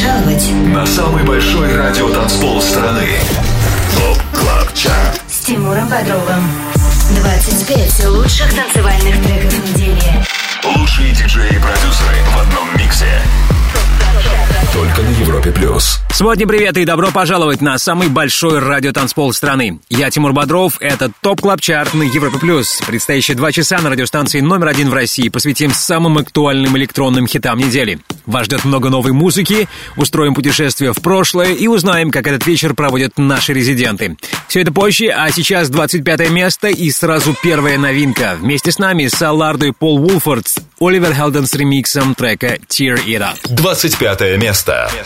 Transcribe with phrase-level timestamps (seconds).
[0.00, 3.06] пожаловать на самый большой радио танцпол страны.
[3.96, 6.50] Top Club Chart с Тимуром Бодровым.
[7.20, 10.24] 25 лучших танцевальных треков недели.
[10.76, 13.20] Лучшие диджеи и продюсеры в одном миксе.
[14.72, 15.98] Только на Европе плюс.
[16.12, 19.80] Сотни привет и добро пожаловать на самый большой радиотанцпол страны.
[19.88, 22.80] Я Тимур Бодров, это Top Club Chart на Европе плюс.
[22.86, 27.98] Предстоящие два часа на радиостанции номер один в России посвятим самым актуальным электронным хитам недели.
[28.26, 33.18] Вас ждет много новой музыки, устроим путешествие в прошлое и узнаем, как этот вечер проводят
[33.18, 34.16] наши резиденты.
[34.46, 38.36] Все это позже, а сейчас 25 место и сразу первая новинка.
[38.40, 40.46] Вместе с нами Салардо и Пол Уолфорд
[40.82, 43.36] Оливер Хелден с ремиксом трека Tear It Up.
[43.54, 44.88] 25 место.
[44.90, 44.96] I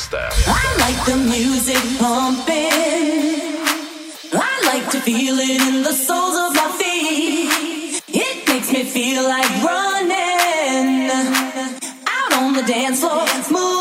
[0.79, 1.77] like the music.
[4.33, 8.01] I like to feel it in the of my feet.
[8.07, 11.11] It makes me feel like running
[12.07, 13.27] out on the dance floor.
[13.51, 13.74] Move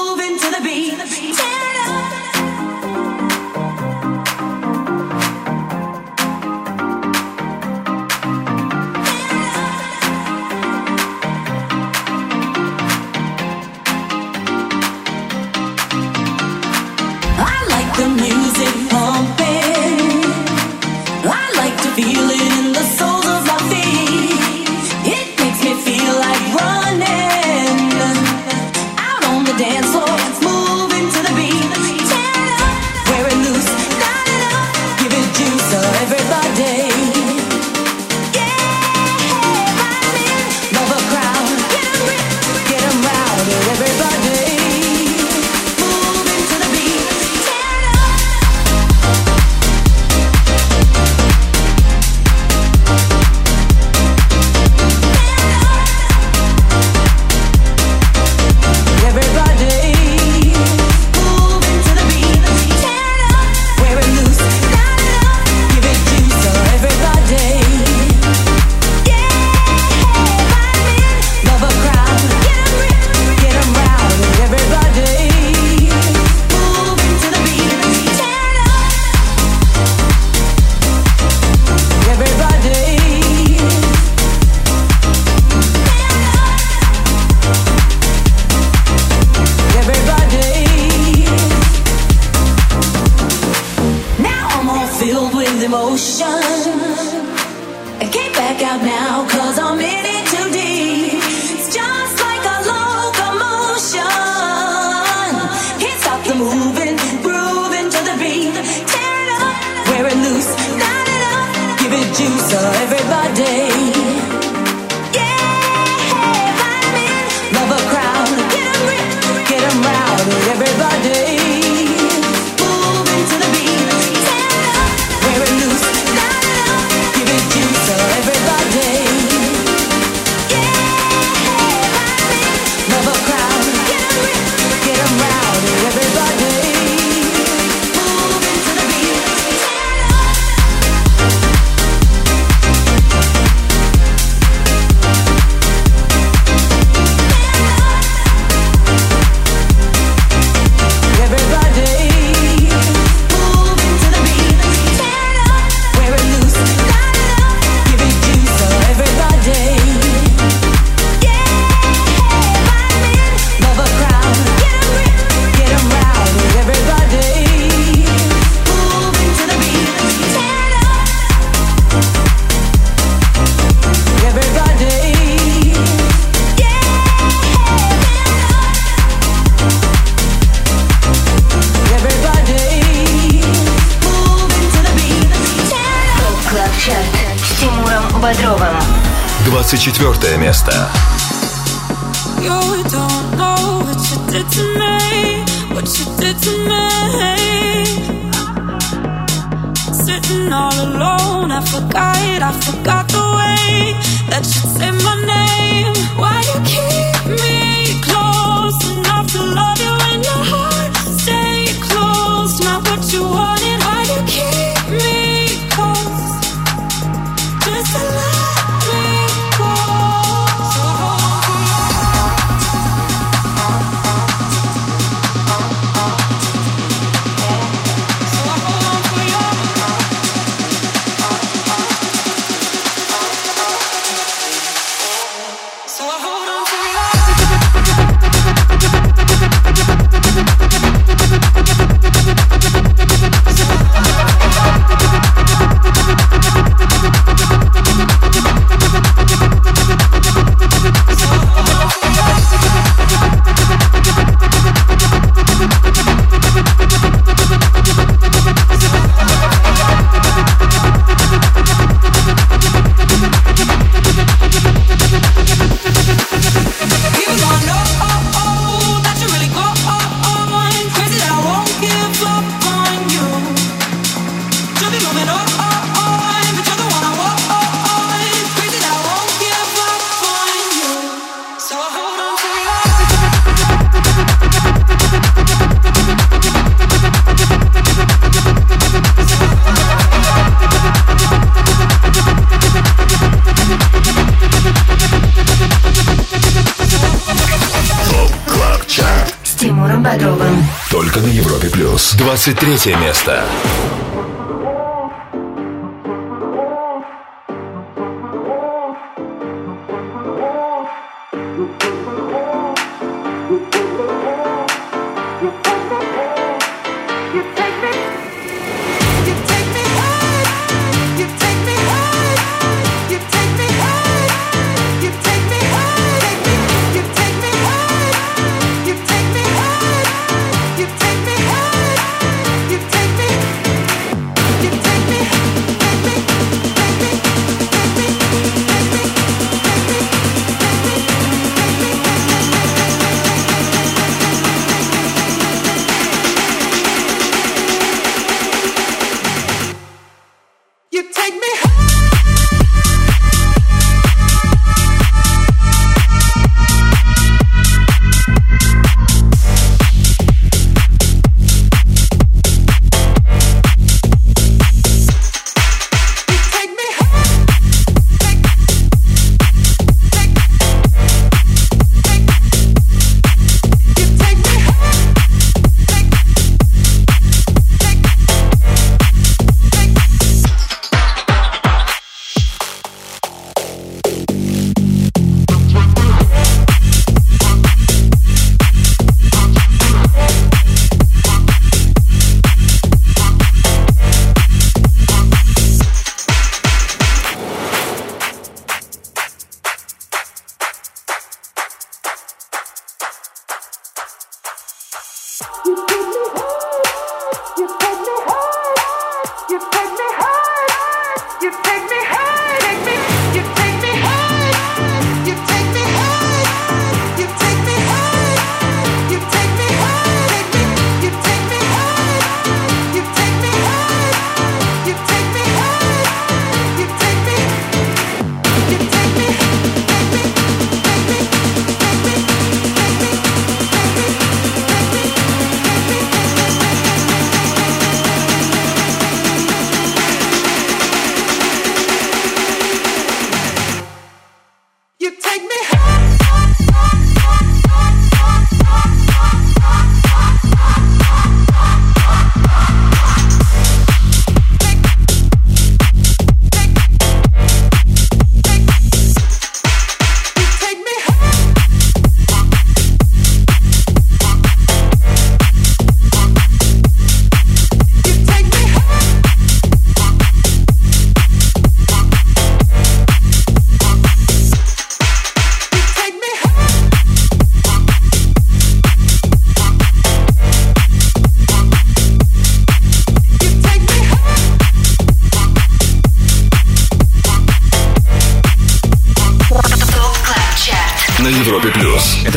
[302.44, 303.42] 23 место.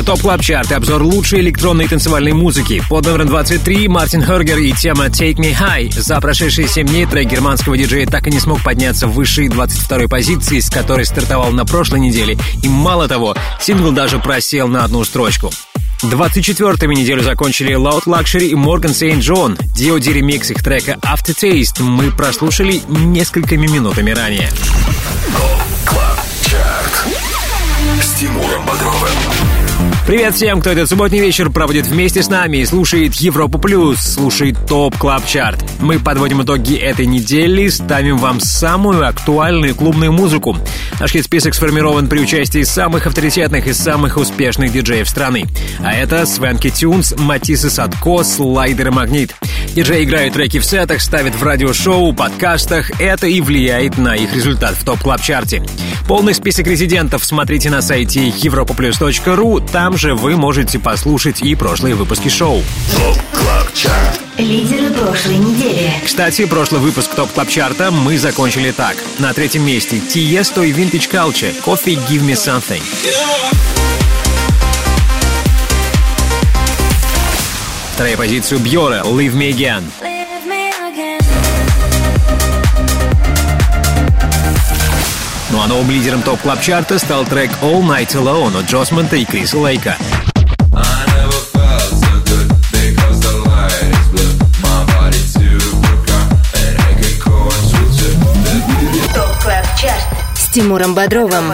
[0.05, 2.83] Top Club Chart и обзор лучшей электронной танцевальной музыки.
[2.89, 5.93] Под номером 23 Мартин Хергер и тема Take Me High.
[5.93, 10.09] За прошедшие 7 дней трек германского диджея так и не смог подняться в высшие 22
[10.09, 12.39] позиции, с которой стартовал на прошлой неделе.
[12.63, 15.51] И мало того, сингл даже просел на одну строчку.
[16.03, 19.21] 24-ми неделю закончили Loud Luxury и Morgan St.
[19.21, 19.59] John.
[19.75, 24.51] DOD ремикс их трека Aftertaste мы прослушали несколькими минутами ранее.
[25.87, 27.26] Club Chart
[28.03, 29.46] с Тимуром Бодровым.
[30.07, 34.57] Привет всем, кто этот субботний вечер проводит вместе с нами и слушает Европу Плюс, слушает
[34.69, 35.65] TOP Club Chart.
[35.81, 40.57] Мы подводим итоги этой недели, ставим вам самую актуальную клубную музыку.
[41.01, 45.47] Наш хит-список сформирован при участии самых авторитетных и самых успешных диджеев страны.
[45.81, 49.35] А это Swanky Tunes, Matisse & Sadko, Slider & Magnit.
[49.75, 52.99] Диджеи играют треки в сетах, ставят в радиошоу, подкастах.
[53.01, 55.65] Это и влияет на их результат в TOP Club Chart е.
[56.07, 59.69] Полный список резидентов смотрите на сайте europaplus.ru.
[59.71, 62.63] Там же вы можете послушать и прошлые выпуски шоу.
[64.39, 65.91] Лидеры прошлой недели.
[66.05, 68.97] Кстати, прошлый выпуск TOP Club Chart а мы закончили так.
[69.19, 72.83] На третьем месте Tiësto и Vintage Culture Coffee Give Me Something.
[77.95, 79.83] Вторая позицию Бьора Leave Me Again.
[85.51, 89.25] Ну а новым лидером топ клаб чарта стал трек All Night Alone от Джосмонта и
[89.25, 89.97] Криса Лейка.
[100.35, 101.53] с Тимуром Бодровым.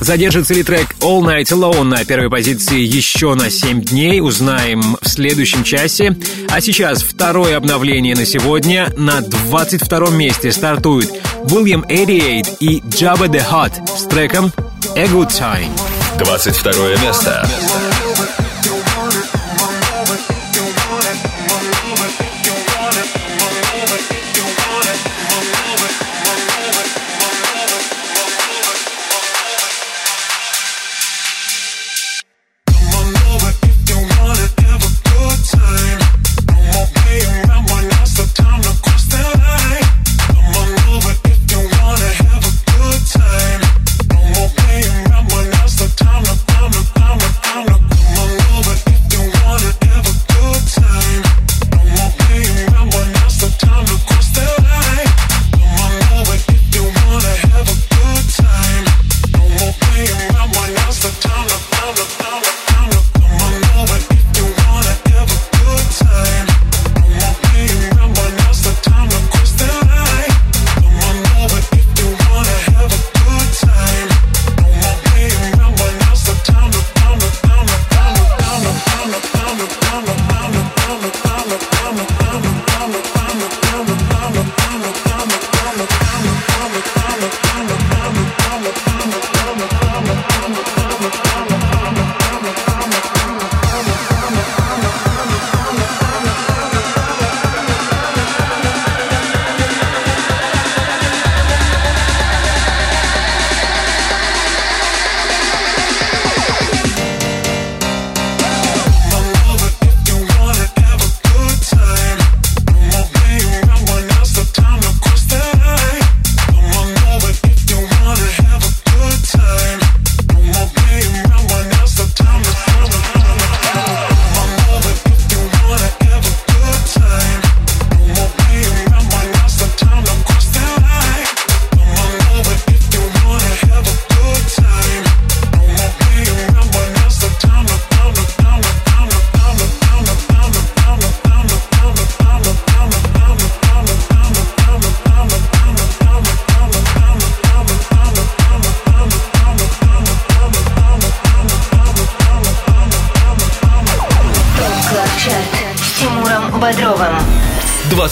[0.00, 5.08] Задержится ли трек All Night Alone на первой позиции еще на 7 дней, узнаем в
[5.08, 6.16] следующем часе.
[6.48, 8.92] А сейчас второе обновление на сегодня.
[8.96, 11.10] На 22 месте стартуют
[11.44, 14.52] William 88 и Jabba the Hutt с треком
[14.96, 15.70] A Good Time.
[16.18, 17.48] 22 место.
[17.48, 17.87] Бодровым.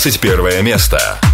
[0.07, 1.26] 21 место.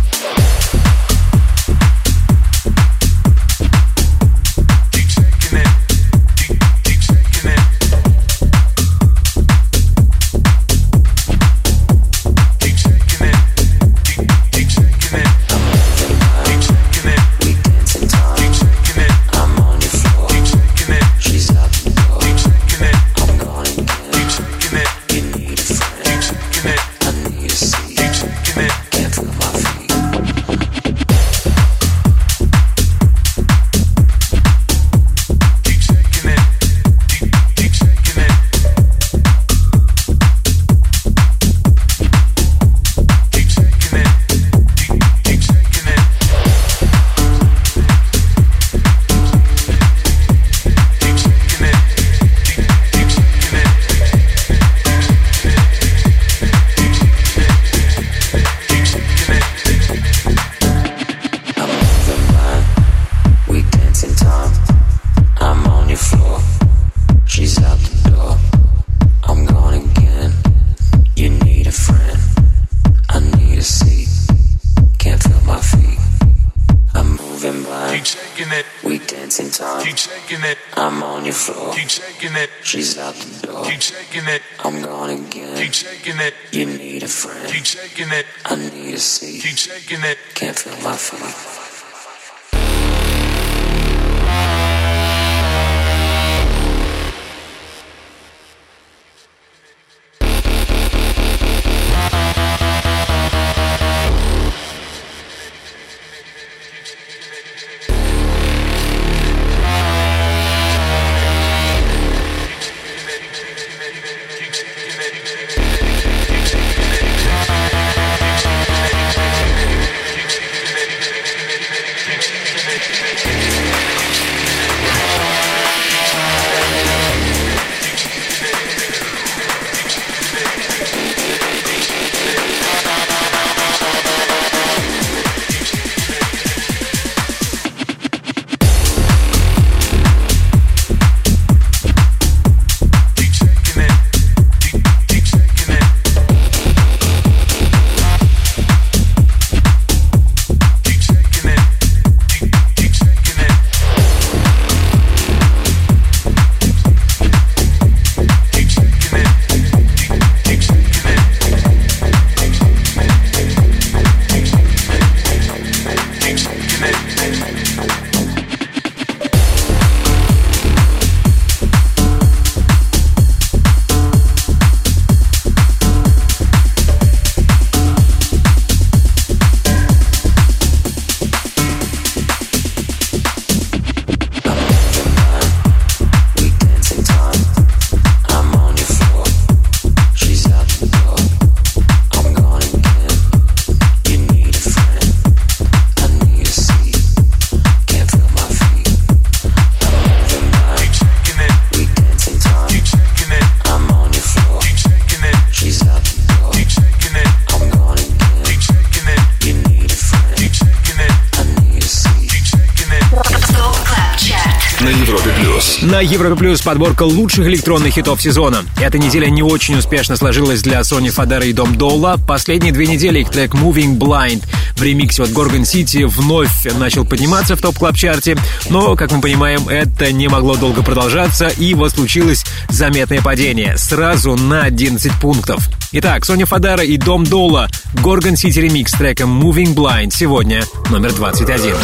[216.11, 218.65] Европе Плюс подборка лучших электронных хитов сезона.
[218.81, 222.17] Эта неделя не очень успешно сложилась для Sonny Fodera и Dom Dolla.
[222.27, 224.43] Последние две недели их трек Moving Blind
[224.77, 228.37] в ремиксе от Gorgon City вновь начал подниматься в Top Club Chart е.
[228.69, 233.77] Но, как мы понимаем, это не могло долго продолжаться, и вот случилось заметное падение.
[233.79, 235.69] Сразу на 11 пунктов.
[235.93, 237.69] Итак, Sonny Fodera и Dom Dolla.
[237.95, 241.75] Gorgon City ремикс треком Moving Blind сегодня номер 21.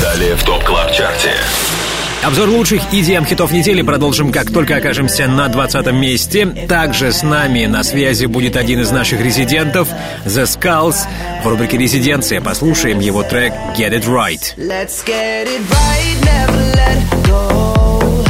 [0.00, 1.34] Далее в Top Club Chart е.
[2.22, 6.44] Обзор лучших EDM хитов недели продолжим, как только окажемся на 20 месте.
[6.68, 9.88] Также с нами на связи будет один из наших резидентов,
[10.26, 10.96] The Skulls.
[11.42, 14.54] В рубрике «Резиденция» послушаем его трек «Get It Right».
[14.58, 18.24] Let's get it right, never let go.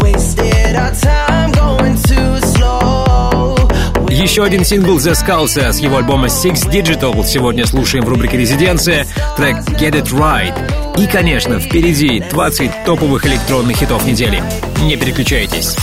[0.00, 4.10] Wasted our time going too slow.
[4.10, 9.06] Еще один сингл The Skulls с его альбома Six Digital сегодня слушаем в рубрике «Резиденция»
[9.36, 10.83] трек «Get It Right».
[10.96, 14.42] И, конечно, впереди 20 топовых электронных хитов недели.
[14.82, 15.76] Не переключайтесь.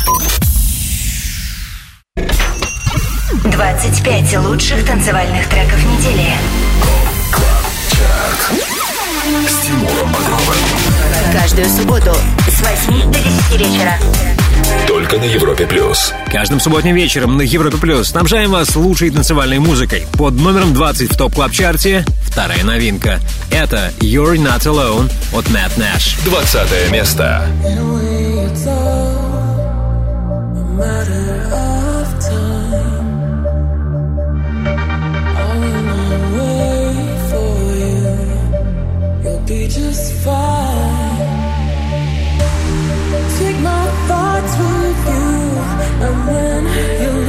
[3.44, 6.32] 25 лучших танцевальных треков недели.
[11.34, 12.14] Каждую субботу
[12.48, 14.31] с 8 до 10 вечера.
[14.88, 16.14] Только на Европе плюс.
[16.28, 20.06] Каждым субботним вечером на Европе плюс снабжаем вас лучшей танцевальной музыкой.
[20.14, 23.20] Под номером 20 в топ клаб чарте вторая новинка.
[23.52, 26.18] Это You're Not Alone от Matt Nash.
[26.26, 27.42] 20 место.
[39.72, 40.81] just fine.
[46.04, 46.64] And when
[47.02, 47.21] you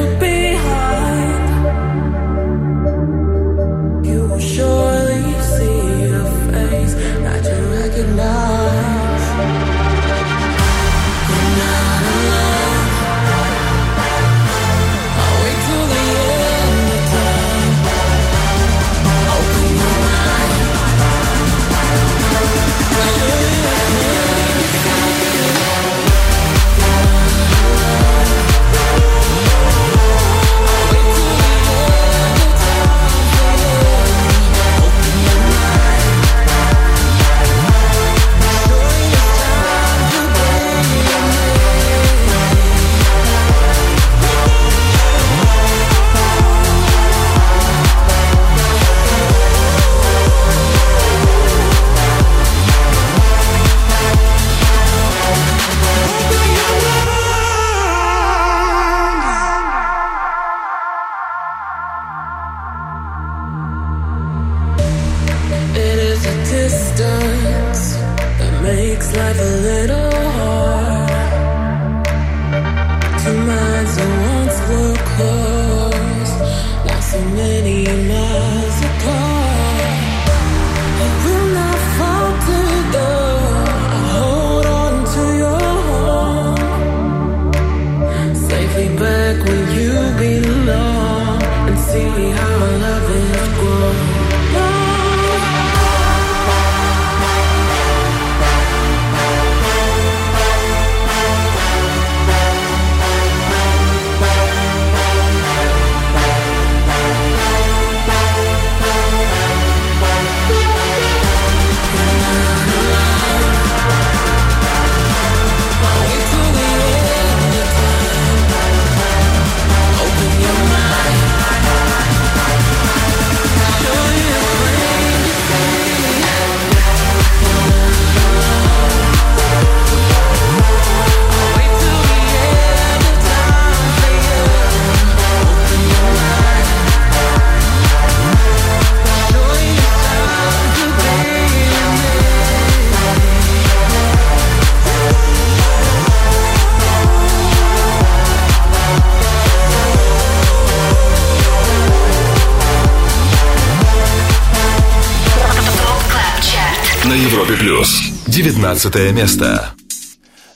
[157.12, 158.01] на Европе плюс.
[158.27, 159.75] 19 место.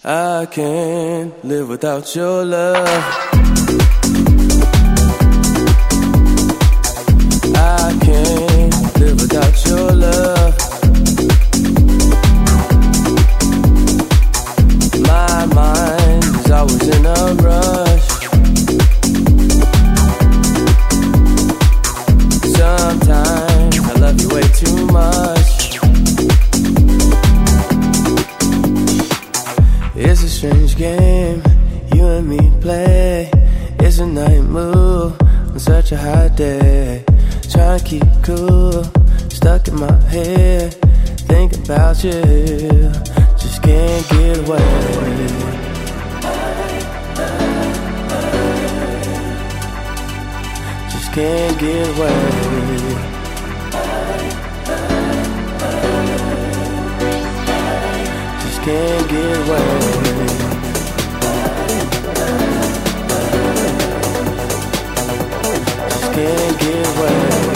[0.03, 2.89] I can't live without your love.
[7.55, 10.36] I can't live without your love.
[30.77, 31.47] Strange
[32.61, 33.31] play
[33.79, 35.19] It's a night move
[35.51, 37.05] on such a hot day.
[37.51, 38.85] Trying to keep cool,
[39.31, 40.75] stuck in my head.
[41.31, 42.21] Thinking about you,
[43.41, 44.59] just can't get away.
[50.93, 52.17] Just can't get away.
[58.43, 60.16] Just can't get away.
[66.17, 67.56] Can't get away.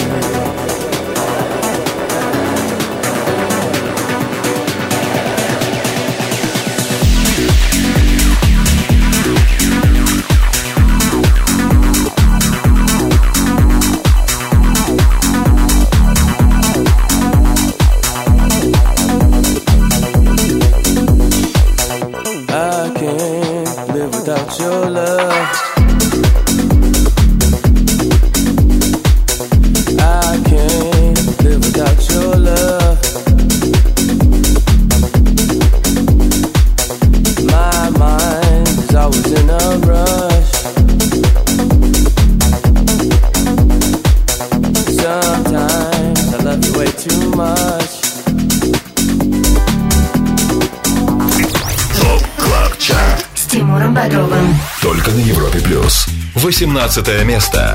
[56.61, 57.75] 18 место.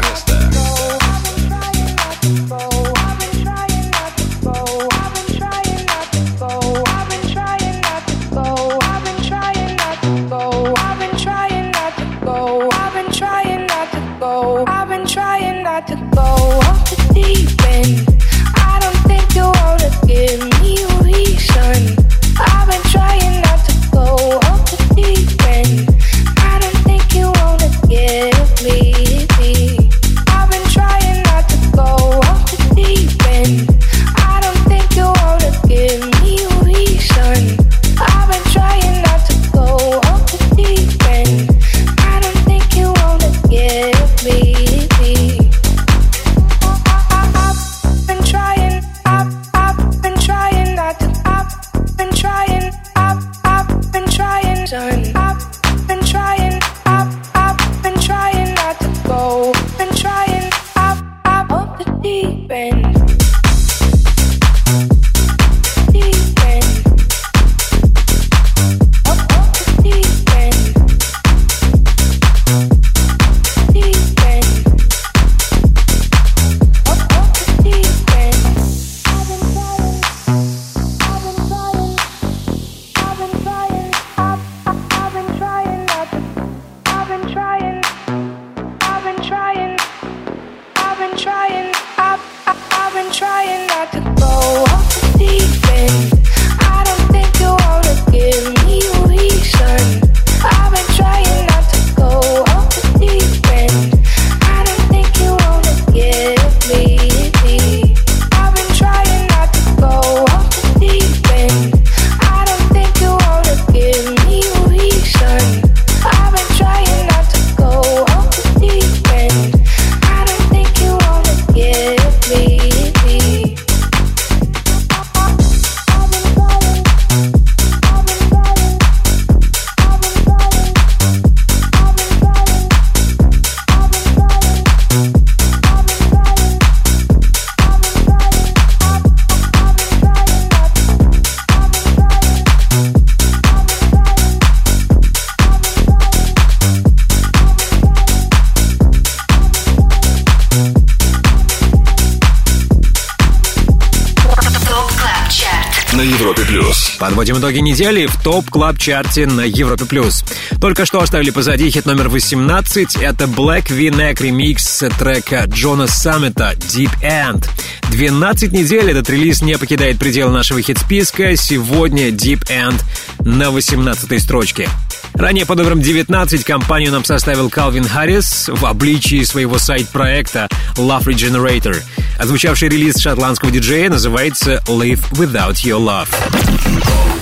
[157.25, 159.85] Подводим итоги недели в топ клаб чарте на Европе+.
[159.85, 160.23] плюс.
[160.61, 162.97] Только что оставили позади хит номер 18.
[162.97, 167.43] Это Black V-Neck ремикс трека Джона Саммета «Deep End».
[167.89, 171.35] 12 недель этот релиз не покидает пределы нашего хит-списка.
[171.35, 172.79] Сегодня Deep End
[173.21, 174.69] на 18 строчке.
[175.15, 181.81] Ранее под номером 19 компанию нам составил Калвин Харрис в обличии своего сайт-проекта Love Regenerator.
[182.19, 187.14] Озвучавший релиз шотландского диджея называется Live Without Your Love.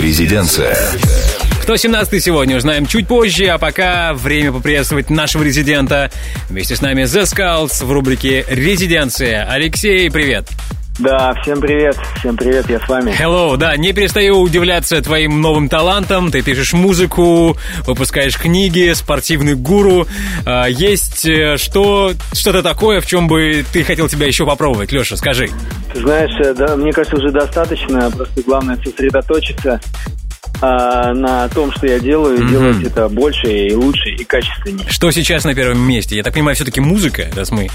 [0.00, 0.76] Резиденция.
[1.62, 6.10] Кто 17 сегодня, узнаем чуть позже, а пока время поприветствовать нашего резидента.
[6.50, 9.46] Вместе с нами The Scouts в рубрике «Резиденция».
[9.50, 10.53] Алексей, привет!
[11.00, 13.12] Да, всем привет, всем привет, я с вами.
[13.18, 16.30] Hello, да, не перестаю удивляться твоим новым талантам.
[16.30, 20.06] Ты пишешь музыку, выпускаешь книги, спортивный гуру.
[20.46, 25.16] А, есть э, что, что-то такое, в чем бы ты хотел тебя еще попробовать, Леша,
[25.16, 25.48] скажи.
[25.92, 29.80] Ты знаешь, э, да, мне кажется, уже достаточно, просто главное сосредоточиться
[30.60, 32.48] а, на том, что я делаю, mm-hmm.
[32.48, 34.86] делать это больше и лучше и качественнее.
[34.88, 36.16] Что сейчас на первом месте?
[36.16, 37.68] Я так понимаю, все-таки музыка, раз мы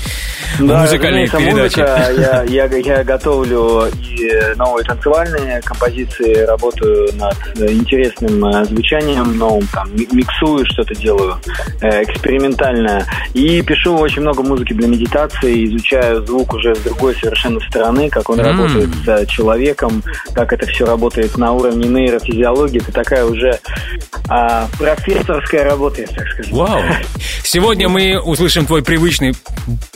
[0.60, 1.80] да, музыкальные передачи.
[1.80, 7.38] Музыка, я, я, я готовлю и новые танцевальные композиции, работаю над
[7.70, 11.38] интересным э, звучанием новым, там, миксую что-то делаю
[11.82, 13.06] э, экспериментальное.
[13.34, 18.30] И пишу очень много музыки для медитации, изучаю звук уже с другой совершенно стороны, как
[18.30, 18.44] он mm.
[18.44, 23.60] работает с человеком, как это все работает на уровне нейрофизиологии, это такая уже
[24.30, 26.56] а, профессорская работа, я так скажу.
[26.56, 26.82] Вау!
[27.44, 29.34] Сегодня мы услышим твой привычный,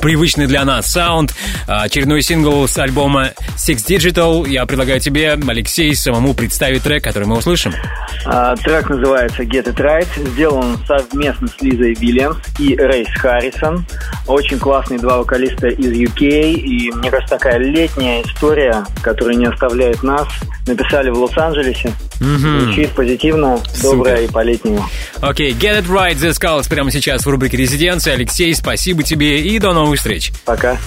[0.02, 1.34] привычный для нас саунд,
[1.68, 4.50] а, очередной сингл с альбома Six Digital.
[4.50, 7.74] Я предлагаю тебе, Алексей, самому представить трек, который мы услышим.
[8.26, 10.08] А, трек называется Get It Right.
[10.32, 13.86] Сделан совместно с Лизой Вильямс и Рейс Харрисон.
[14.28, 16.54] Очень классные два вокалиста из UK.
[16.54, 20.28] И мне кажется, такая летняя история, которая не оставляет нас.
[20.66, 21.94] Написали в Лос-Анджелесе.
[22.20, 22.62] Mm-hmm.
[22.65, 24.86] Звучит позитивно, доброе и по-летнему.
[25.21, 28.13] Окей, okay, Get It Right, The Skulls прямо сейчас в рубрике «Резиденция».
[28.13, 30.32] Алексей, спасибо тебе и до новых встреч.
[30.45, 30.78] Пока.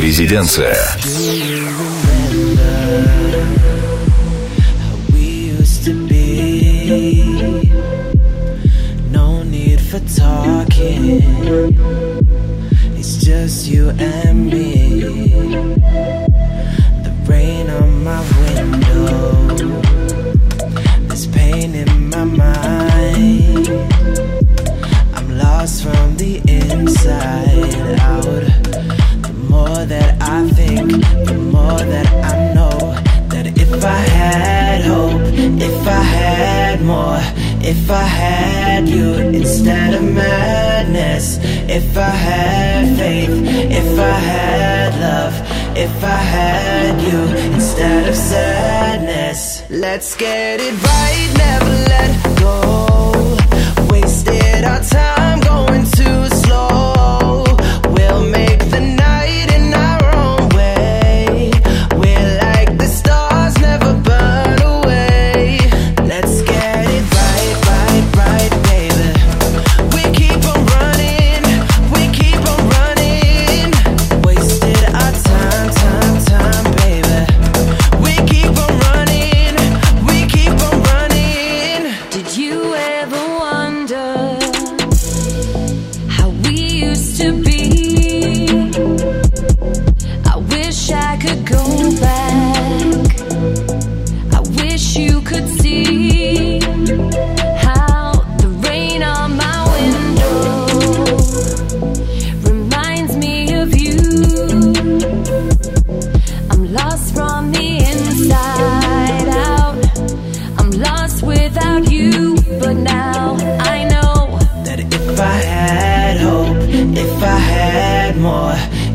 [0.00, 0.76] Резиденция.
[9.92, 11.20] for talking.
[12.96, 16.41] It's just you and me.
[18.04, 19.82] My window.
[21.32, 23.68] Pain in my mind.
[25.14, 28.44] I'm lost from the inside out.
[29.22, 30.90] The more that I think,
[31.26, 32.78] the more that I know
[33.28, 35.22] that if I had hope,
[35.68, 37.20] if I had more,
[37.62, 41.38] if I had you instead of madness,
[41.68, 45.51] if I had faith, if I had love.
[45.74, 49.62] If I had you instead of sadness.
[49.70, 53.86] Let's get it right, never let go.
[53.90, 55.86] Wasted our time going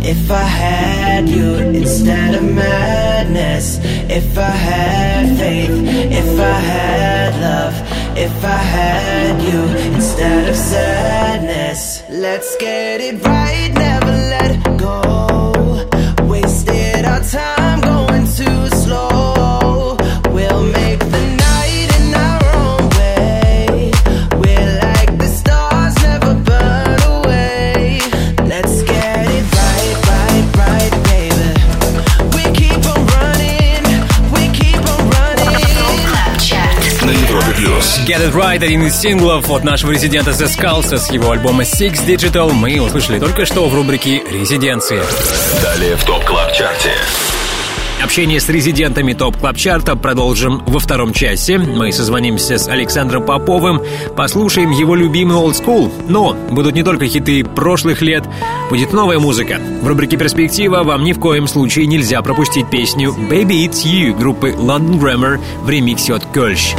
[0.07, 7.75] if I had you instead of madness, if I had faith, if I had love,
[8.17, 9.61] if I had you
[9.93, 15.89] instead of sadness, let's get it right, never let go.
[16.25, 17.56] Wasted our time
[38.07, 42.07] Get It Right, один из синглов от нашего резидента The Skulls с его альбома Six
[42.07, 45.03] Digital мы услышали только что в рубрике «Резиденция».
[45.61, 46.91] Далее в TOP Club Chart е.
[48.01, 51.57] Общение с резидентами TOP Club Chart а продолжим во втором часе.
[51.57, 53.81] Мы созвонимся с Александром Поповым,
[54.15, 55.91] послушаем его любимый Old School.
[56.07, 58.23] Но будут не только хиты прошлых лет,
[58.69, 59.59] будет новая музыка.
[59.81, 64.51] В рубрике «Перспектива» вам ни в коем случае нельзя пропустить песню «Baby It's You» группы
[64.51, 66.73] London Grammar в ремиксе от Кölsch.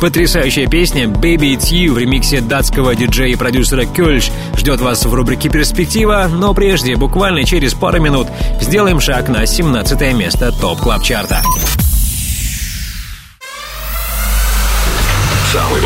[0.00, 5.12] Потрясающая песня «Baby It's You» в ремиксе датского диджея и продюсера Kölsch ждет вас в
[5.12, 8.28] рубрике «Перспектива», но прежде, буквально через пару минут,
[8.60, 11.42] сделаем шаг на 17 место TOP Club Chart а.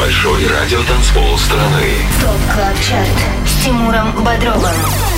[0.03, 1.85] большой радиотанцпол страны.
[2.21, 5.12] TOP CLUB CHART с Тимуром Бодровым.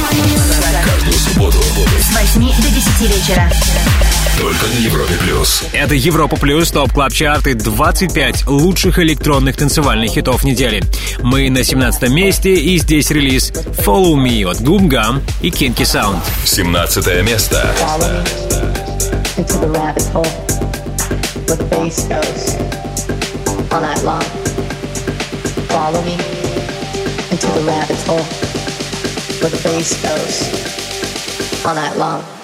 [0.85, 1.59] Каждую субботу
[2.01, 3.51] С 8 до 10 вечера.
[4.39, 5.63] только на Европе плюс.
[5.73, 10.83] Это Европа Плюс, TOP Club Chart, 25 лучших электронных танцевальных хитов недели.
[11.21, 13.51] Мы на 17 месте, и здесь релиз
[13.85, 16.19] Follow Me от Goom Gum и Kinky Sound.
[16.45, 17.75] 17 место.
[19.37, 20.25] into the rabbit hole
[21.47, 22.55] where the bass goes
[23.73, 24.23] all night long.
[25.69, 26.15] Follow me
[27.33, 28.44] into the rabbit hole
[29.45, 32.44] where the bass goes all night long.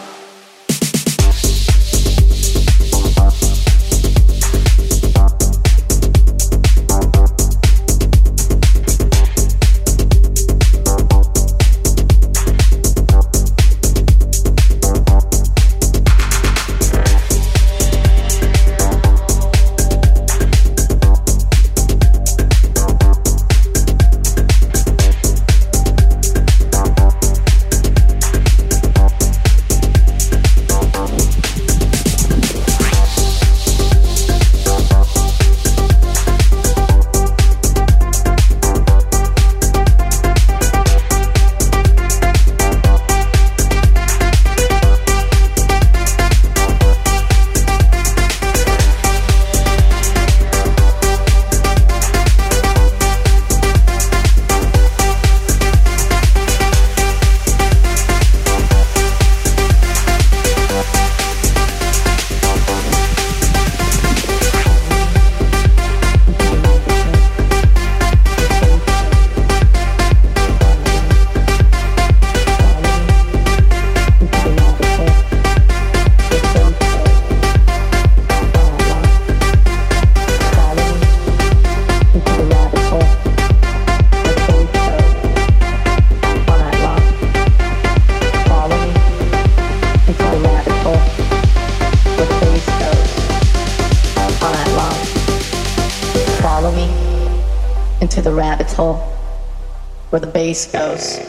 [100.50, 101.20] Goes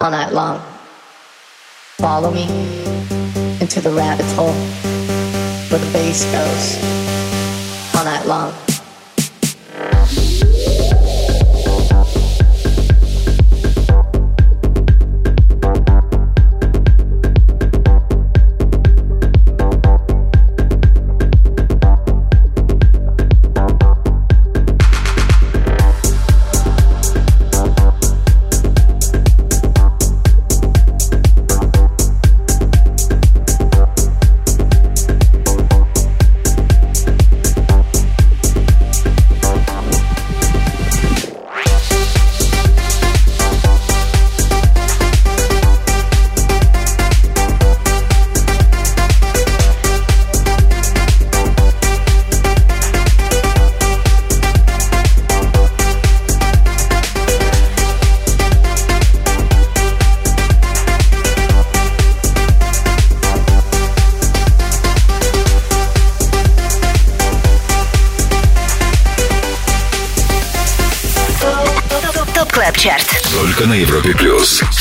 [0.00, 0.58] all night long.
[1.98, 2.44] Follow me
[3.60, 4.54] into the rabbit hole
[5.68, 8.65] where the bass goes all night long.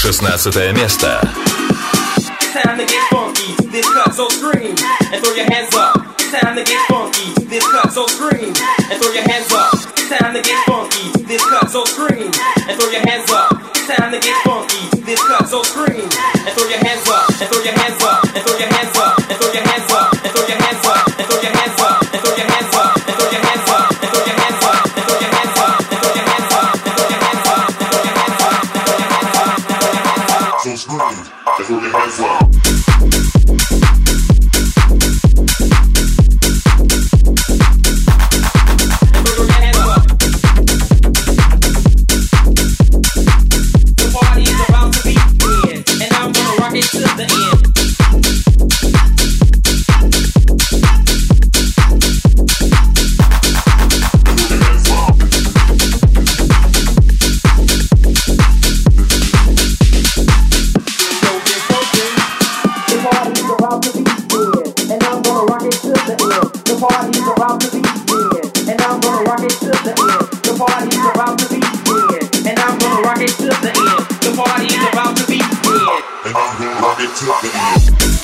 [0.05, 1.20] 16 место.
[2.53, 4.74] time to get funky to this cut, so scream
[5.12, 5.95] and throw your hands up.
[6.18, 8.53] Time to get funky to this cut, so scream
[8.91, 9.70] and throw your hands up.
[10.11, 12.31] Time to get funky to this cut, so scream
[12.66, 13.51] and throw your hands up.
[13.87, 17.47] Time to get funky to this cut, so scream and throw your hands up, and
[17.51, 18.24] throw your hands up,
[73.26, 74.05] It to the end.
[74.21, 75.45] The party's about to begin.
[76.26, 78.14] And I'm gonna rock it to the end.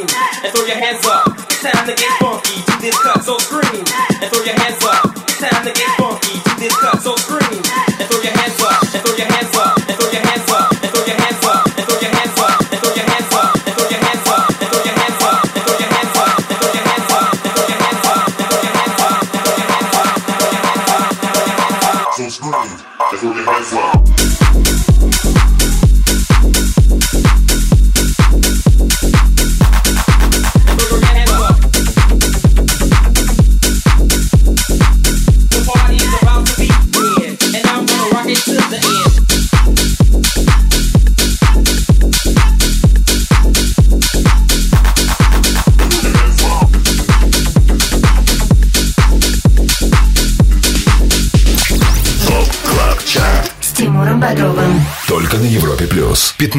[0.00, 1.21] And throw your hands up.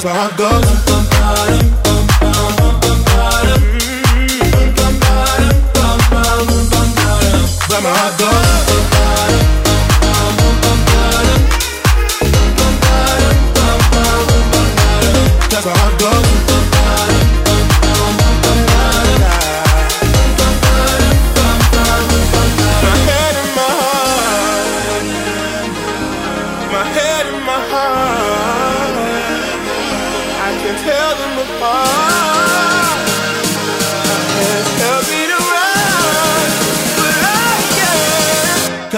[0.00, 1.87] that's where I go.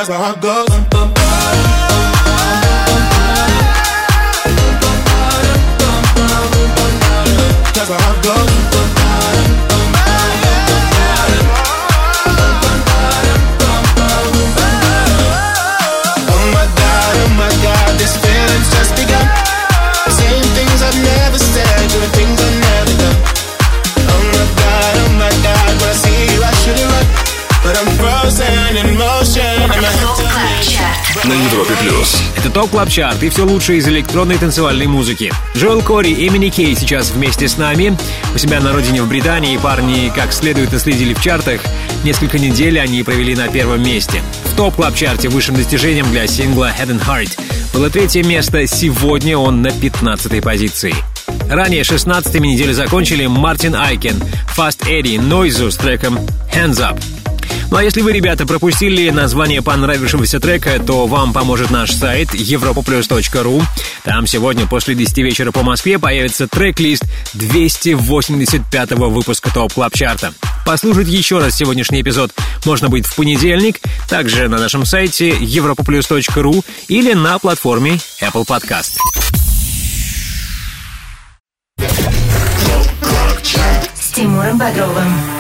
[0.01, 0.70] Cause my heart goes.
[31.61, 32.23] Европе Плюс.
[32.37, 35.31] Это TOP Club Chart и все лучшее из электронной танцевальной музыки.
[35.55, 37.99] Joel Corry и MNEK сейчас вместе с нами.
[38.35, 41.61] У себя на родине в Британии парни как следует наследили в чартах.
[42.03, 44.23] Несколько недель они провели на первом месте.
[44.45, 47.39] В TOP Club Chart е высшим достижением для сингла Head and Heart
[47.75, 50.95] было третье место, сегодня он на 15 позиции.
[51.51, 54.17] Ранее 16 неделю закончили Martin Ikin,
[54.57, 56.19] Fast Eddie, Noizu с треком
[56.55, 56.99] Hands Up.
[57.71, 63.63] Ну а если вы, ребята, пропустили название понравившегося трека, то вам поможет наш сайт europaplus.ru.
[64.03, 67.05] Там сегодня после 10 вечера по Москве появится трек-лист
[67.35, 70.35] 285 выпуска TOP Club Chart а.
[70.67, 72.33] Послушать еще раз сегодняшний эпизод
[72.67, 78.97] можно будет в понедельник, также на нашем сайте europaplus.ru или на платформе Apple Podcast.
[83.95, 85.40] С Тимуром Бодровым.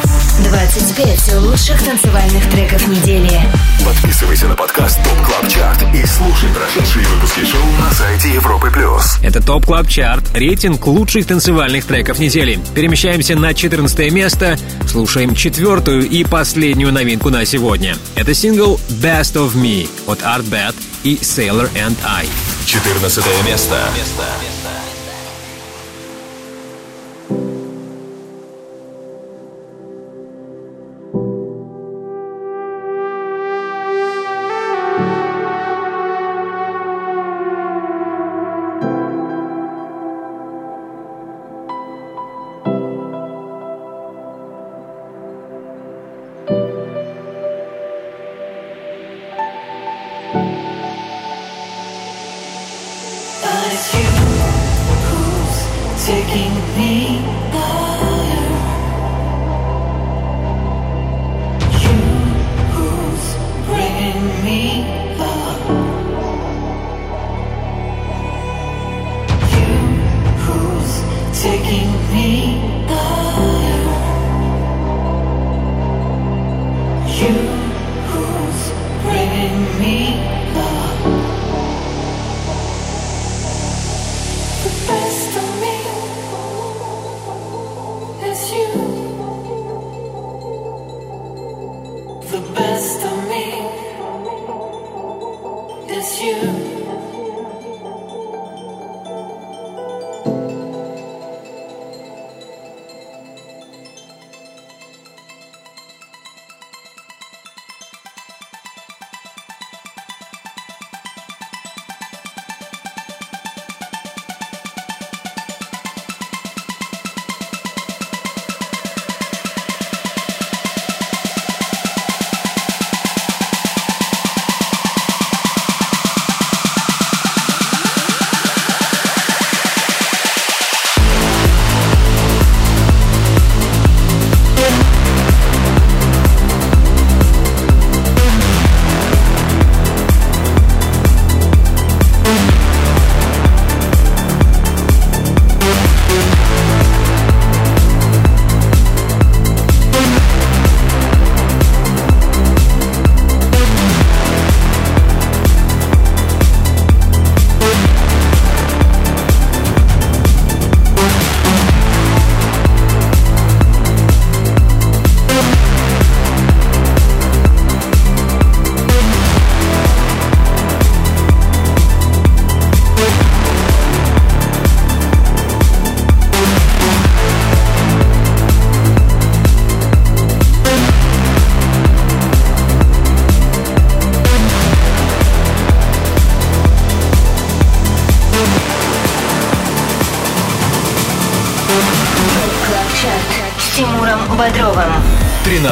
[0.50, 3.40] 25 лучших танцевальных треков недели.
[3.84, 9.18] Подписывайся на подкаст Top Club Chart и слушай прошедшие выпуски шоу на сайте Европы плюс.
[9.22, 12.58] Это TOP Club Chart, рейтинг лучших танцевальных треков недели.
[12.74, 17.94] Перемещаемся на 14 место, слушаем четвертую и последнюю новинку на сегодня.
[18.16, 20.74] Это сингл Best of Me от ARTBAT
[21.04, 22.26] и Sailor and I.
[22.66, 23.88] 14 место.
[23.96, 24.24] место.
[24.66, 24.89] Тимуром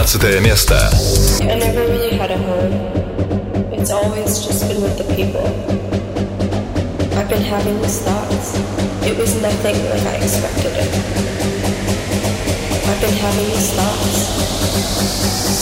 [0.08, 0.76] 13 место.
[1.42, 2.72] I never really had a home.
[3.74, 5.46] It's always just been with the people.
[7.18, 8.56] I've been having these thoughts.
[9.06, 10.90] It was nothing like I expected it.
[12.88, 14.24] I've been having these thoughts.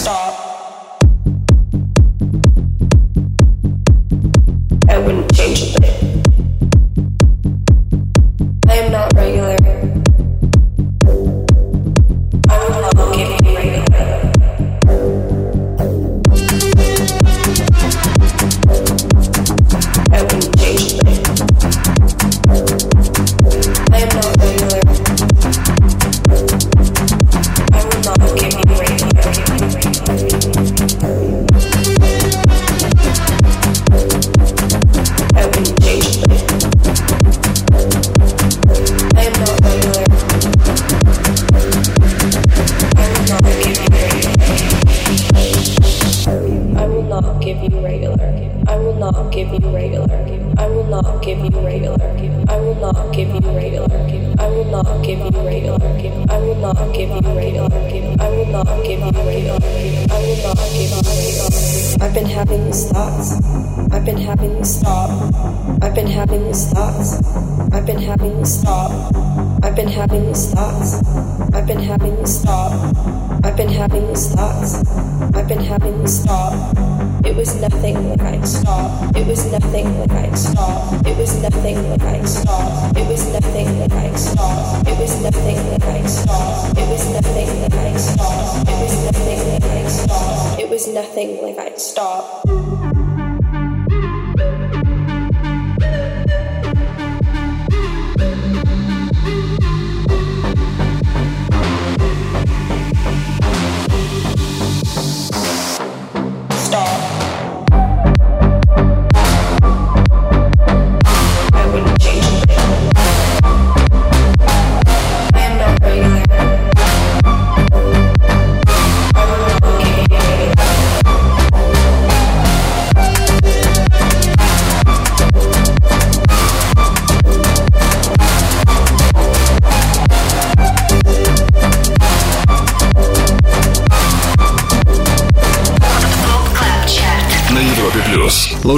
[0.01, 0.44] Stop.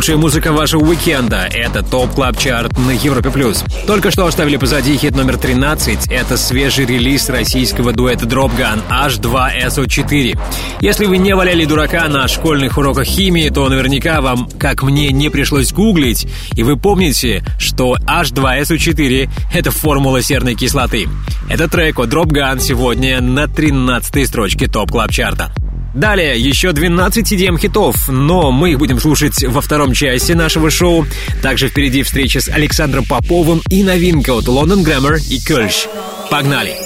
[0.09, 3.29] Лучшая музыка вашего уикенда— это TOP Club Chart на Европе+.
[3.29, 3.63] плюс.
[3.87, 6.07] Только что оставили позади хит номер 13.
[6.11, 10.39] Это свежий релиз российского дуэта Dropgun H2SO4.
[10.81, 15.29] Если вы не валяли дурака на школьных уроках химии, то наверняка вам, как мне, не
[15.29, 21.07] пришлось гуглить, и вы помните, что H2SO4— это формула серной кислоты.
[21.51, 25.53] Это трек от Dropgun сегодня на 13 строчке TOP Club Chart а.
[25.99, 31.05] Далее еще 12 EDM-хитов, но мы их будем слушать во втором части нашего шоу.
[31.43, 35.89] Также впереди встреча с Александром Поповым и новинка от London Grammar и Кёльш.
[36.31, 36.77] Погнали!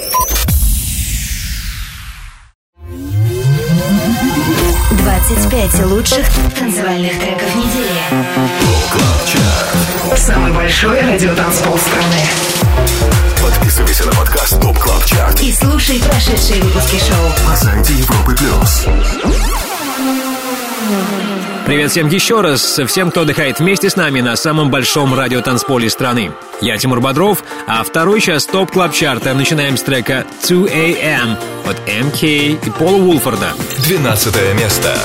[4.93, 8.01] Двадцать пять лучших танцевальных треков недели.
[10.17, 12.52] Самый большой радиотанцпол страны.
[13.41, 17.47] Подписывайся на подкаст Top Club Chart И слушай прошедшие выпуски шоу.
[17.47, 18.85] на сайте Европы Плюс.
[21.65, 26.31] Привет всем еще раз, всем, кто отдыхает вместе с нами на самом большом радиотанцполе страны.
[26.59, 31.37] Я Тимур Бодров, а второй час TOP Club Chart а начинаем с трека 2 AM
[31.65, 33.53] от MK и Пола Уолфорда.
[33.85, 34.99] 12 место.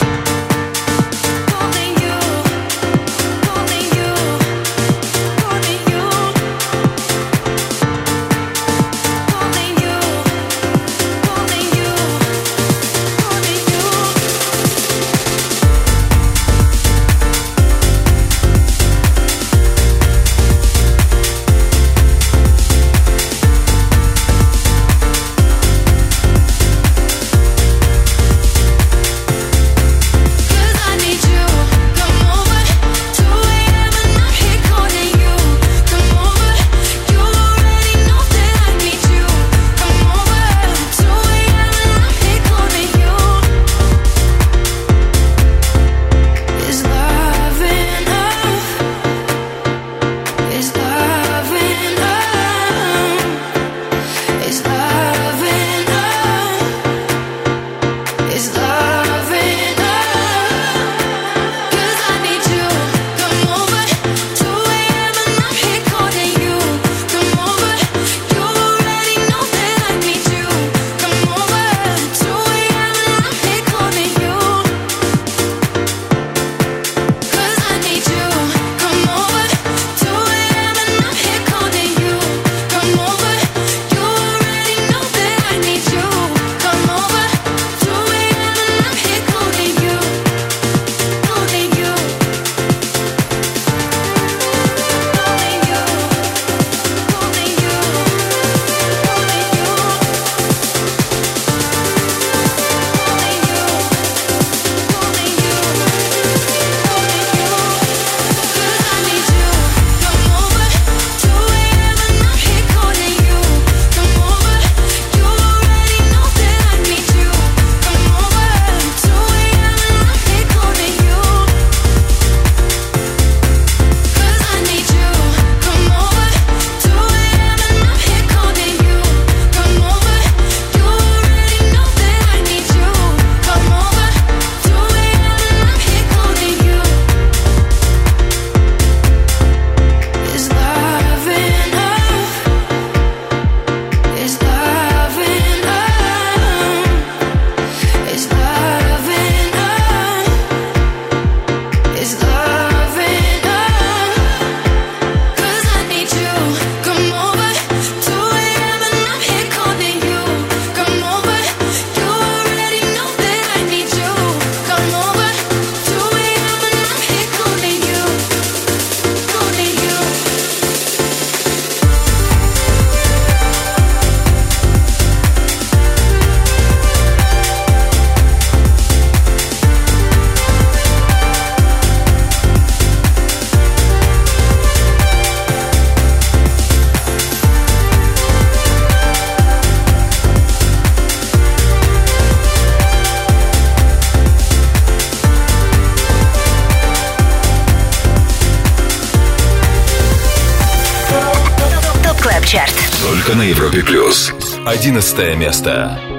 [204.81, 206.18] 11 место.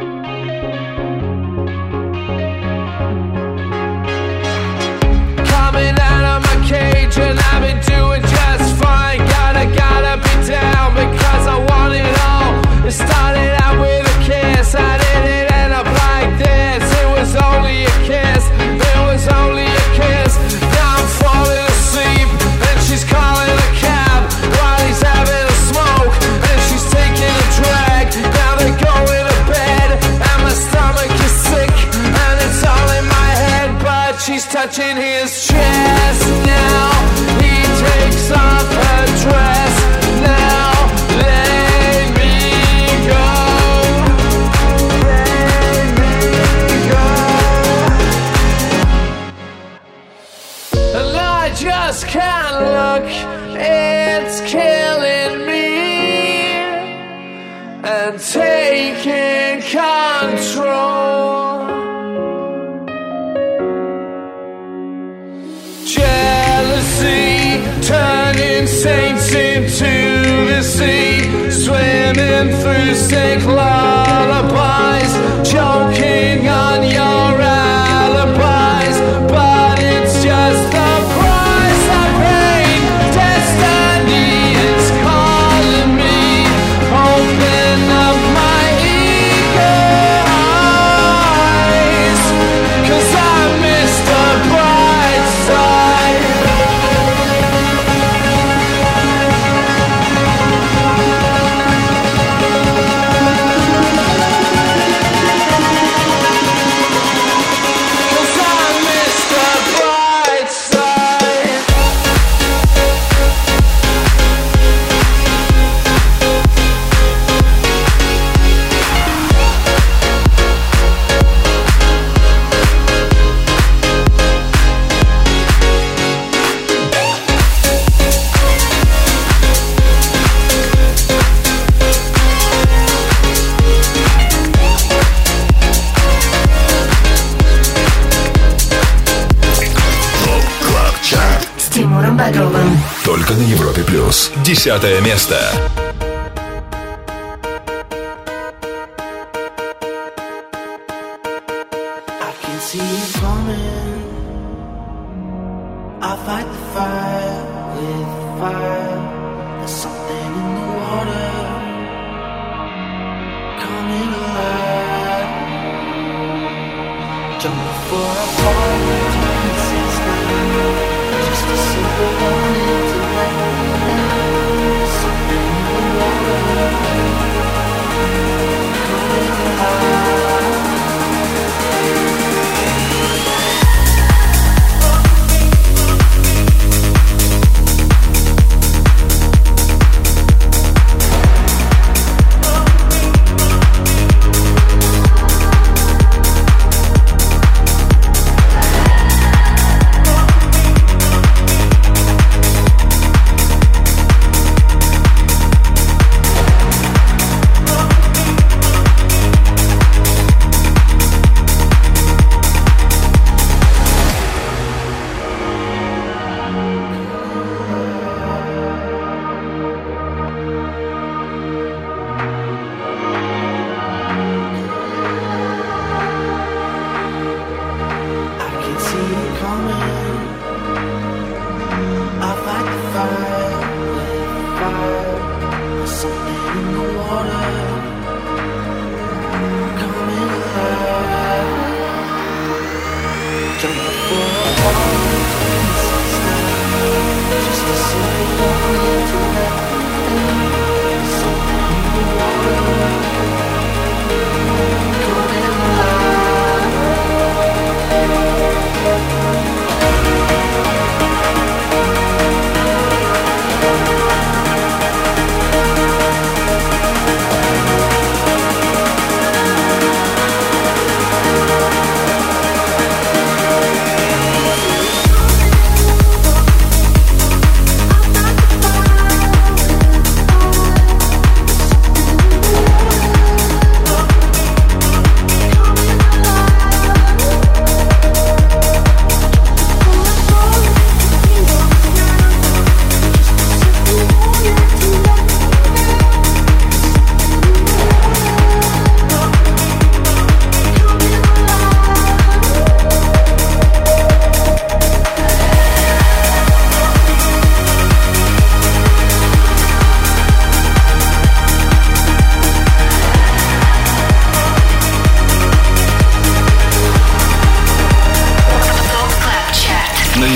[144.10, 144.32] Плюс.
[144.44, 145.89] Десятое место.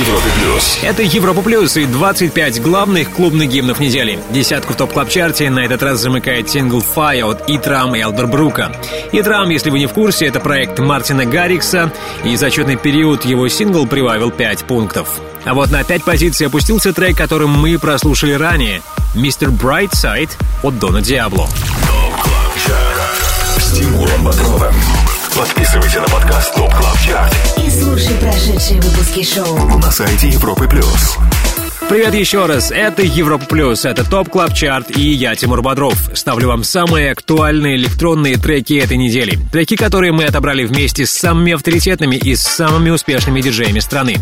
[0.03, 0.79] Европе плюс.
[0.83, 4.19] Это Европа Плюс и 25 главных клубных гимнов недели.
[4.31, 8.01] Десятку в Top Club Chart е на этот раз замыкает сингл Fire от Ytram и
[8.01, 8.75] Elderbrook а.
[9.13, 11.91] Ytram, если вы не в курсе, это проект Мартина Гаррикса,
[12.25, 15.07] и за отчетный период его сингл прибавил 5 пунктов.
[15.45, 18.81] А вот на 5 позиций опустился трек, которым мы прослушали ранее.
[19.15, 19.51] «Mr.
[19.51, 21.47] Brightside» от Дона Диабло.
[23.57, 24.73] С Тимуром Бодровым.
[25.36, 29.57] Подписывайся на подкаст Top Club Chart И слушай прошедшие выпуски шоу.
[29.79, 31.17] на сайте Европы плюс.
[31.89, 36.09] Привет еще раз, это Европа Плюс, это Top Club Chart и я, Тимур Бодров.
[36.13, 39.38] Ставлю вам самые актуальные электронные треки этой недели.
[39.51, 44.17] Треки, которые мы отобрали вместе с самыми авторитетными и самыми успешными диджеями страны.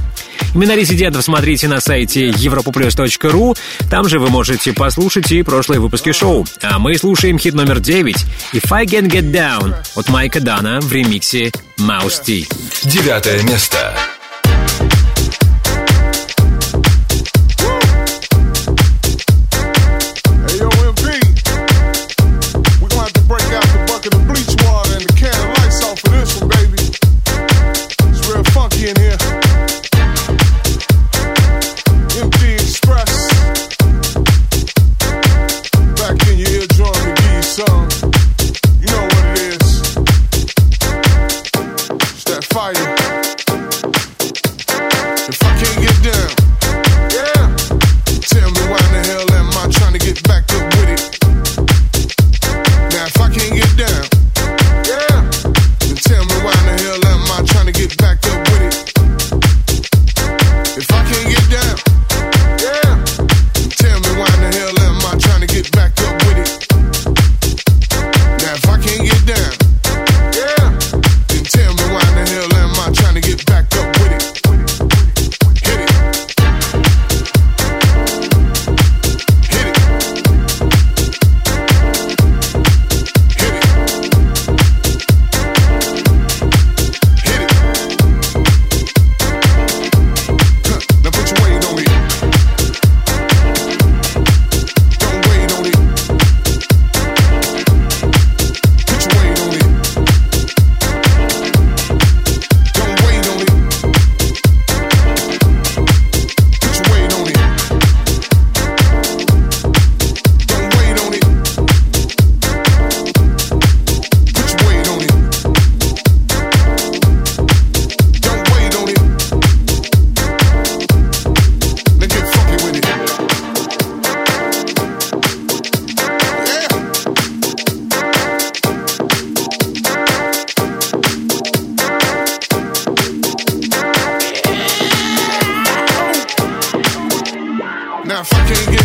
[0.54, 3.58] Имена резидентов смотрите на сайте europaplus.ru,
[3.90, 6.46] там же вы можете послушать и прошлые выпуски шоу.
[6.62, 8.16] А мы слушаем хит номер 9
[8.54, 12.48] «If I Can Get Down» от Майка Дана в ремиксе Mouse T.
[12.84, 13.96] Девятое место.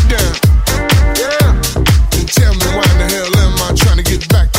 [0.09, 0.35] Down,
[1.17, 1.53] yeah,
[2.11, 4.56] then tell me why in the hell am I trying to get back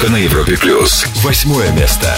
[0.00, 1.04] Только на Европе плюс.
[1.16, 2.16] Восьмое место.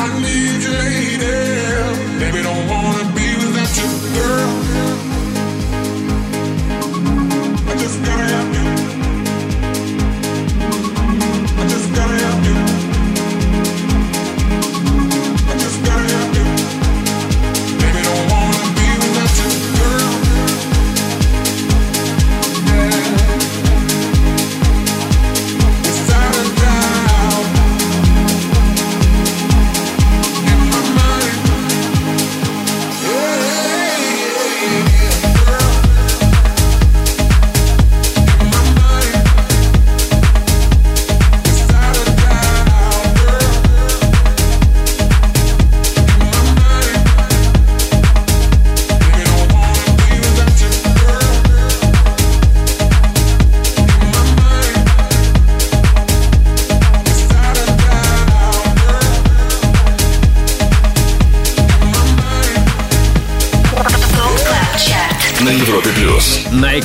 [0.00, 0.39] I need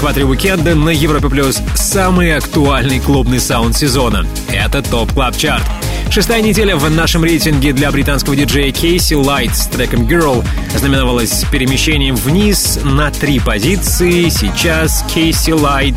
[0.05, 4.27] экваторе уикенда на Европе Плюс самый актуальный клубный саунд сезона.
[4.53, 5.63] Это Top Club Chart.
[6.11, 10.45] Шестая неделя в нашем рейтинге для британского диджея KC Lights с треком Girl
[10.75, 14.29] знаменовалась перемещением вниз на три позиции.
[14.29, 15.95] Сейчас KC Lights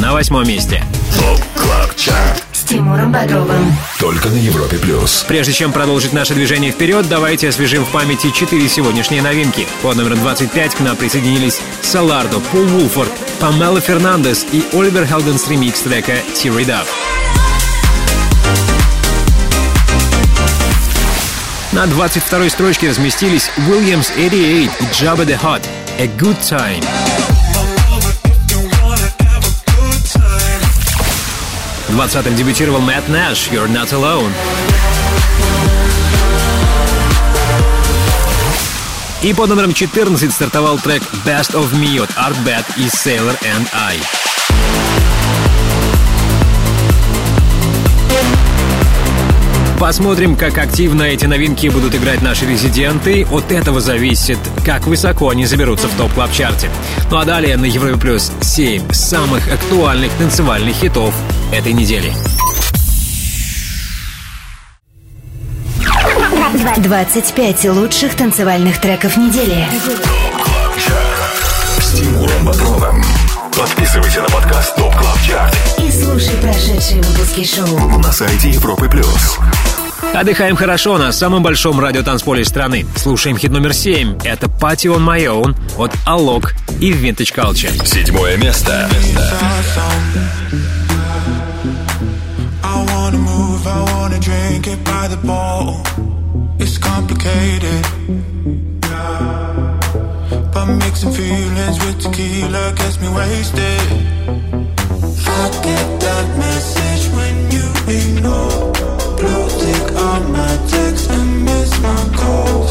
[0.00, 0.82] на восьмом месте.
[1.16, 2.45] Top Club Chart.
[2.66, 3.76] Тимуром Бодровым.
[4.00, 5.24] Только на Европе плюс.
[5.28, 9.66] Прежде чем продолжить наше движение вперед, давайте освежим в памяти четыре сегодняшние новинки.
[9.82, 15.80] Под номером 25 к нам присоединились Solardo, Пол Вулфорд, Памела Фернандес и Оливер Хелденс ремикс
[15.80, 16.86] трека Tear It Up.
[21.72, 25.62] На 22-й строчке разместились Williams 88 и Jabba the Hutt
[25.98, 27.05] A Good Time.
[31.96, 34.30] 20-м дебютировал Мэтт Нэш You're Not Alone.
[39.22, 43.66] И под номером 14 стартовал трек Best of Me от Art Bad и Sailor and
[43.72, 43.96] I.
[49.80, 53.26] Посмотрим, как активно эти новинки будут играть наши резиденты.
[53.30, 56.70] От этого зависит, как высоко они заберутся в топ клаб чарте
[57.10, 61.14] Ну а далее на Европе Плюс 7 самых актуальных танцевальных хитов
[61.52, 62.12] этой недели.
[66.78, 69.66] 25 лучших танцевальных треков недели.
[71.80, 73.02] С Тимуром Бодровым.
[73.56, 77.98] Подписывайся на подкаст ТОП Клаб Чарт И слушай прошедшие выпуски шоу.
[77.98, 79.38] на сайте Европы плюс.
[80.12, 82.86] Отдыхаем хорошо на самом большом радиотанцполе страны.
[82.96, 84.18] Слушаем хит номер 7.
[84.24, 87.86] Это Party on My Own от Alok и Vintage Culture.
[87.86, 88.88] Седьмое место.
[88.92, 90.65] I
[94.68, 95.80] it by the bowl.
[96.58, 97.82] It's complicated.
[100.52, 103.86] But mixing feelings with tequila gets me wasted.
[105.26, 107.66] I get that message when you
[107.98, 108.72] ignore.
[109.18, 112.70] Blue tick on my text and miss my calls.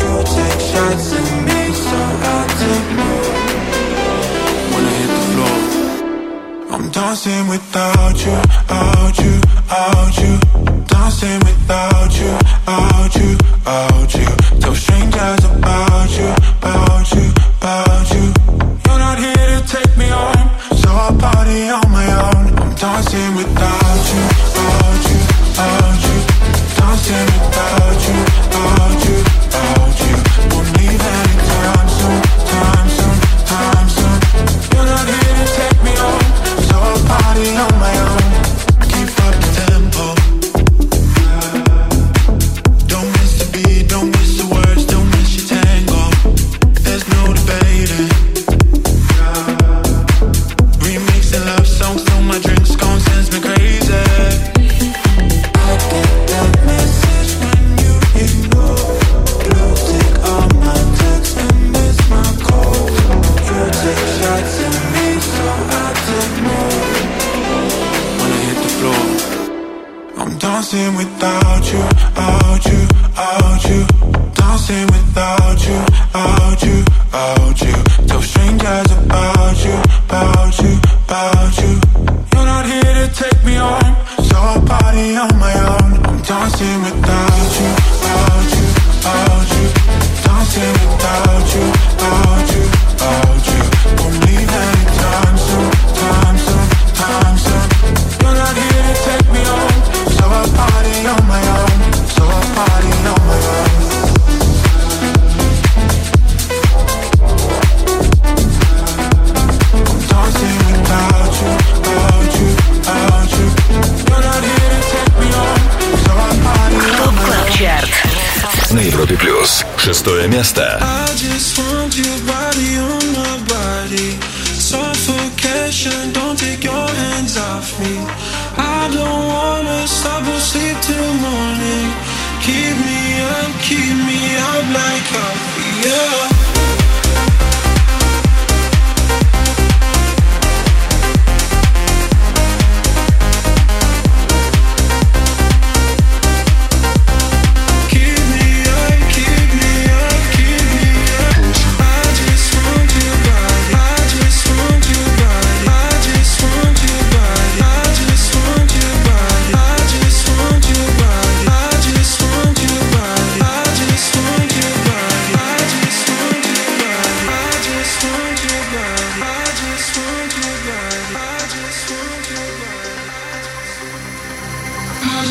[0.00, 1.98] You take shots at me, so
[2.34, 3.32] I take more.
[4.72, 5.58] When I hit the floor.
[6.74, 8.36] I'm dancing without you,
[8.70, 9.34] out you,
[9.70, 10.75] out you.
[11.06, 12.36] Dancing without you,
[12.66, 13.38] out you,
[14.18, 14.26] you.
[14.58, 17.30] Tell strangers about you, about you,
[17.60, 18.24] about you.
[18.84, 21.85] You're not here to take me home, so I party on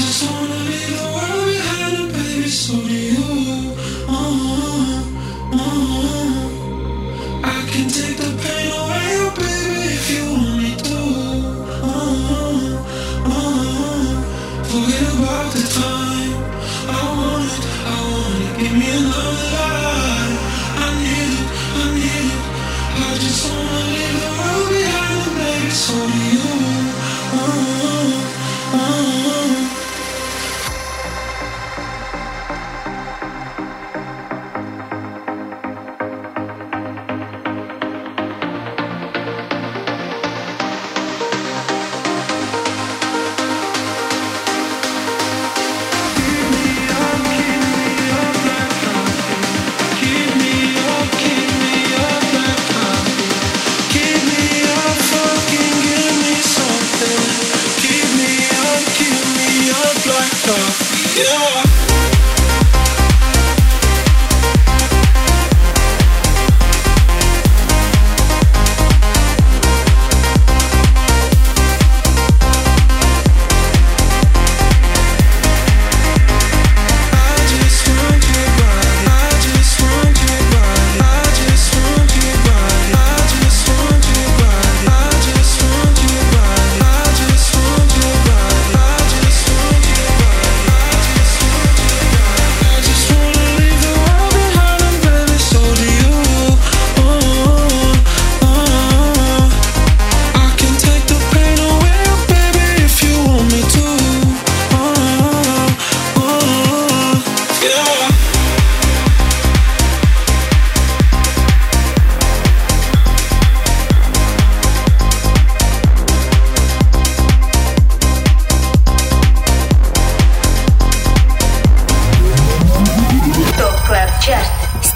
[0.01, 3.44] just wanna leave the world behind, and baby, so do you.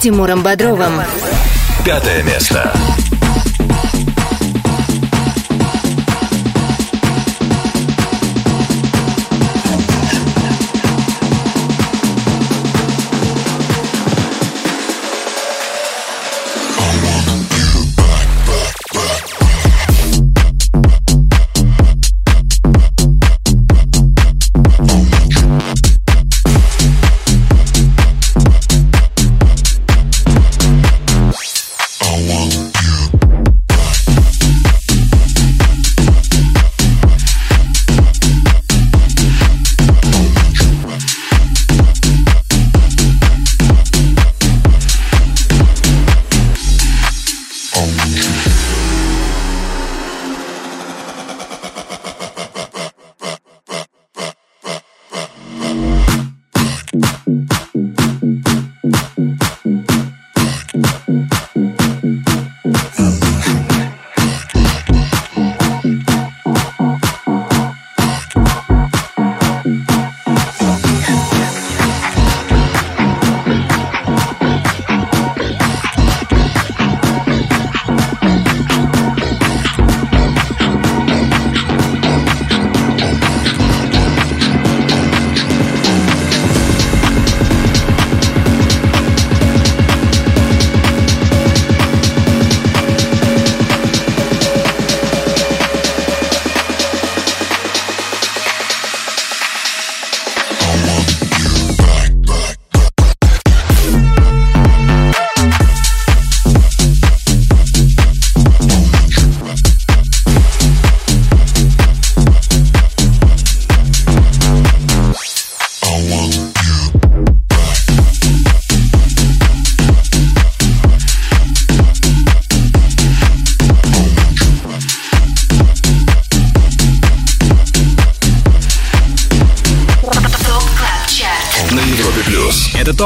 [0.09, 1.03] Тимуром Бодровым.
[1.85, 2.73] Пятое место.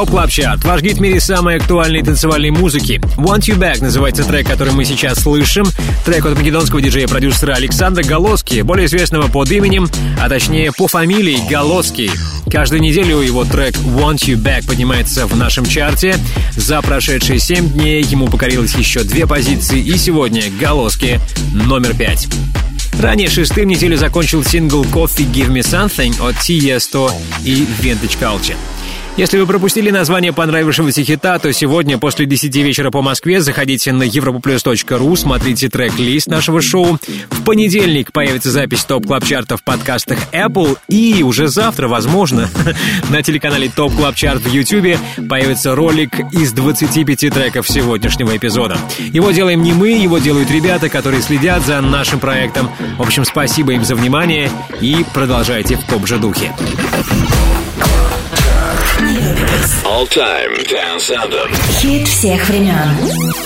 [0.04, 3.00] Top Club Chart, ваш гид в мире самой актуальной танцевальной музыки.
[3.16, 5.64] Want You Back называется трек, который мы сейчас слышим.
[6.04, 9.88] Трек от македонского диджея-продюсера Александра Голоски, более известного под именем,
[10.20, 12.10] а точнее по фамилии Голоски.
[12.50, 16.18] Каждую неделю его трек Want You Back поднимается в нашем чарте.
[16.54, 21.18] За прошедшие 7 дней ему покорилось еще две позиции, и сегодня Голоски
[21.54, 22.28] номер 5.
[23.00, 27.10] Ранее шестым неделю закончил сингл Coffee Give Me Something от Tiesto
[27.42, 28.56] и Vintage Culture.
[29.16, 34.02] Если вы пропустили название понравившегося хита, то сегодня после 10 вечера по Москве заходите на
[34.02, 36.98] europaplus.ru, смотрите трек-лист нашего шоу.
[37.30, 40.78] В понедельник появится запись Top Club Chart а в подкастах Apple.
[40.88, 42.50] И уже завтра, возможно,
[43.08, 48.76] на телеканале Top Club Chart в YouTube появится ролик из 25 треков сегодняшнего эпизода.
[48.98, 52.68] Его делаем не мы, его делают ребята, которые следят за нашим проектом.
[52.98, 54.50] В общем, спасибо им за внимание
[54.80, 56.52] и продолжайте в том же духе.
[59.84, 61.52] All Time Dance Anthem.
[61.78, 63.43] Хит всех времен.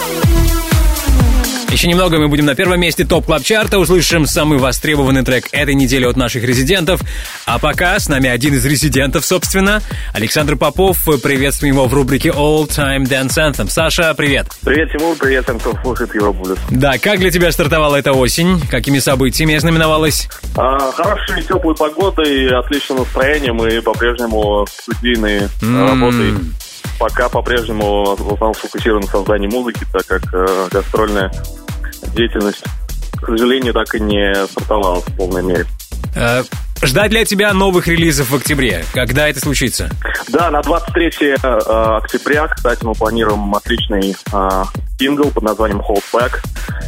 [1.71, 5.75] Еще немного мы будем на первом месте топ клаб чарта услышим самый востребованный трек этой
[5.75, 7.03] недели от наших резидентов.
[7.45, 9.83] А пока с нами один из резидентов, собственно,
[10.15, 11.05] Александр Попов.
[11.23, 13.69] Приветствуем его в рубрике All Time Dance Anthem.
[13.69, 14.47] Саша, привет.
[14.65, 16.59] Привет, Тимур, привет всем, кто слушает Европулис.
[16.71, 18.61] Да, как для тебя стартовала эта осень?
[18.71, 20.29] Какими событиями ознаменовалась?
[20.57, 25.87] А, хорошей теплой погодой, отличным настроением и по-прежнему студийной М.
[25.87, 26.35] работой.
[26.99, 31.31] Пока по-прежнему в основном сфокусирован на создании музыки, так как э, гастрольная
[32.15, 32.63] деятельность,
[33.21, 35.67] к сожалению, так и не стартовала в полной мере.
[36.15, 36.43] Э,
[36.83, 38.85] ждать для тебя новых релизов в октябре.
[38.93, 39.91] Когда это случится?
[40.29, 44.65] Да, на 23 э, октября, кстати, мы планируем отличный э,
[44.99, 46.41] сингл под названием Hold Back.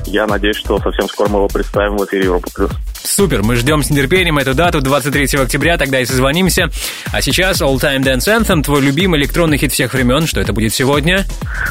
[0.07, 2.70] Я надеюсь, что совсем скоро мы его представим в эфире Европа Плюс.
[3.03, 6.71] Супер, мы ждем с нетерпением эту дату, 23 октября, тогда и созвонимся.
[7.13, 10.27] А сейчас All Time Dance Anthem, твой любимый электронный хит всех времен.
[10.27, 11.27] Что это будет сегодня?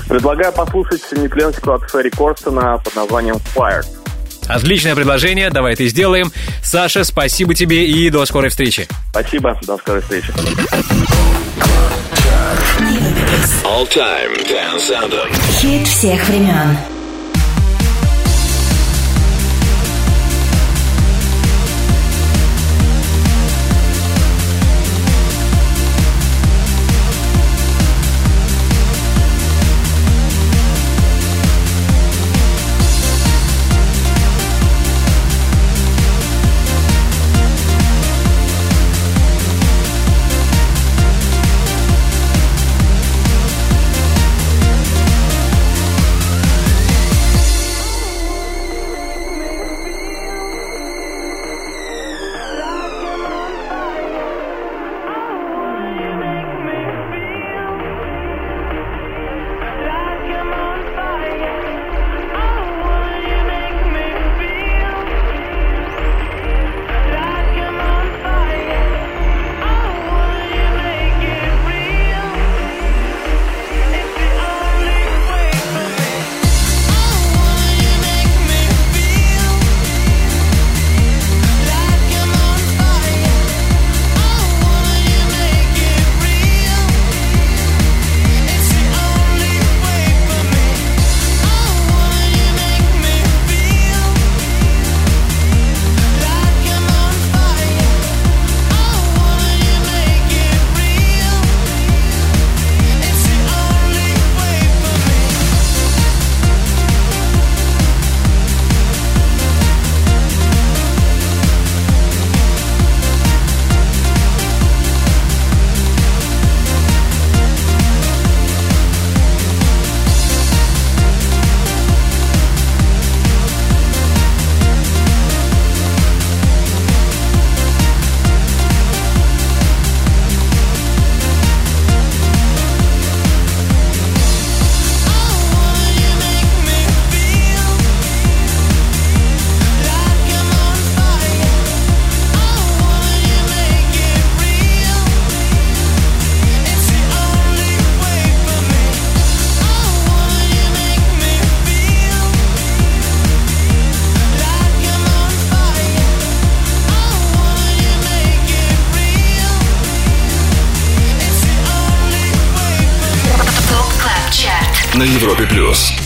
[0.07, 3.83] Предлагаю послушать нетленскую от Ферри Корстена под названием Fire.
[4.47, 6.31] Отличное предложение, давай это сделаем.
[6.63, 8.87] Саша, спасибо тебе и до скорой встречи.
[9.11, 10.33] Спасибо, до скорой встречи.
[13.63, 15.61] All Time Dance Anthem.
[15.61, 16.98] Хит всех времен.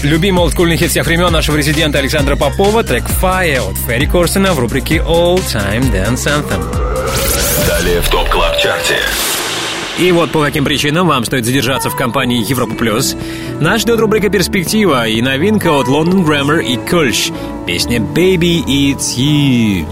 [0.04, 4.60] Любимый олдскульный хит всех времен нашего резидента Александра Попова, трек Fire от Ферри Корсона в
[4.60, 6.62] рубрике All Time Dance Anthem.
[7.66, 8.98] Далее в Top Club Chart е.
[9.98, 13.16] И вот по каким причинам вам стоит задержаться в компании Европа Плюс.
[13.62, 17.30] Нас ждет рубрика «Перспектива» и новинка от London Grammar и Кёльш.
[17.66, 19.86] Песня «Baby It's You».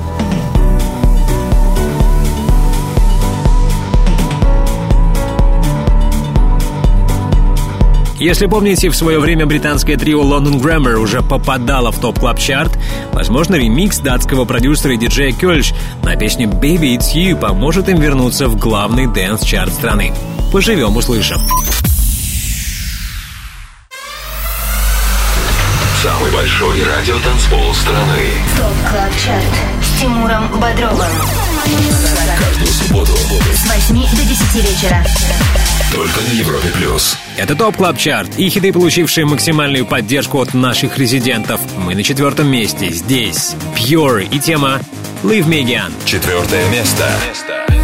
[8.21, 12.77] Если помните, в свое время британское трио London Grammar уже попадало в Top Club Chart
[13.13, 15.73] возможно, ремикс датского продюсера и диджея Кёльш
[16.03, 20.13] на песню Baby It's You поможет им вернуться в главный дэнс-чарт страны.
[20.51, 21.39] Поживем, услышим.
[26.03, 28.21] Самый большой радиотанцпол страны.
[28.55, 29.43] Top Club Chart
[29.81, 31.11] с Тимуром Бодровым.
[32.37, 35.03] Каждую субботу С 8 до 10 вечера.
[35.93, 37.17] Только на Европе плюс.
[37.37, 41.59] Это Top Club Chart и хиты, получившие максимальную поддержку от наших резидентов.
[41.77, 42.89] Мы на четвертом месте.
[42.89, 44.81] Здесь Pure и тема
[45.23, 45.91] Leave Me Again.
[46.05, 47.09] Четвертое место.
[47.27, 47.80] Tears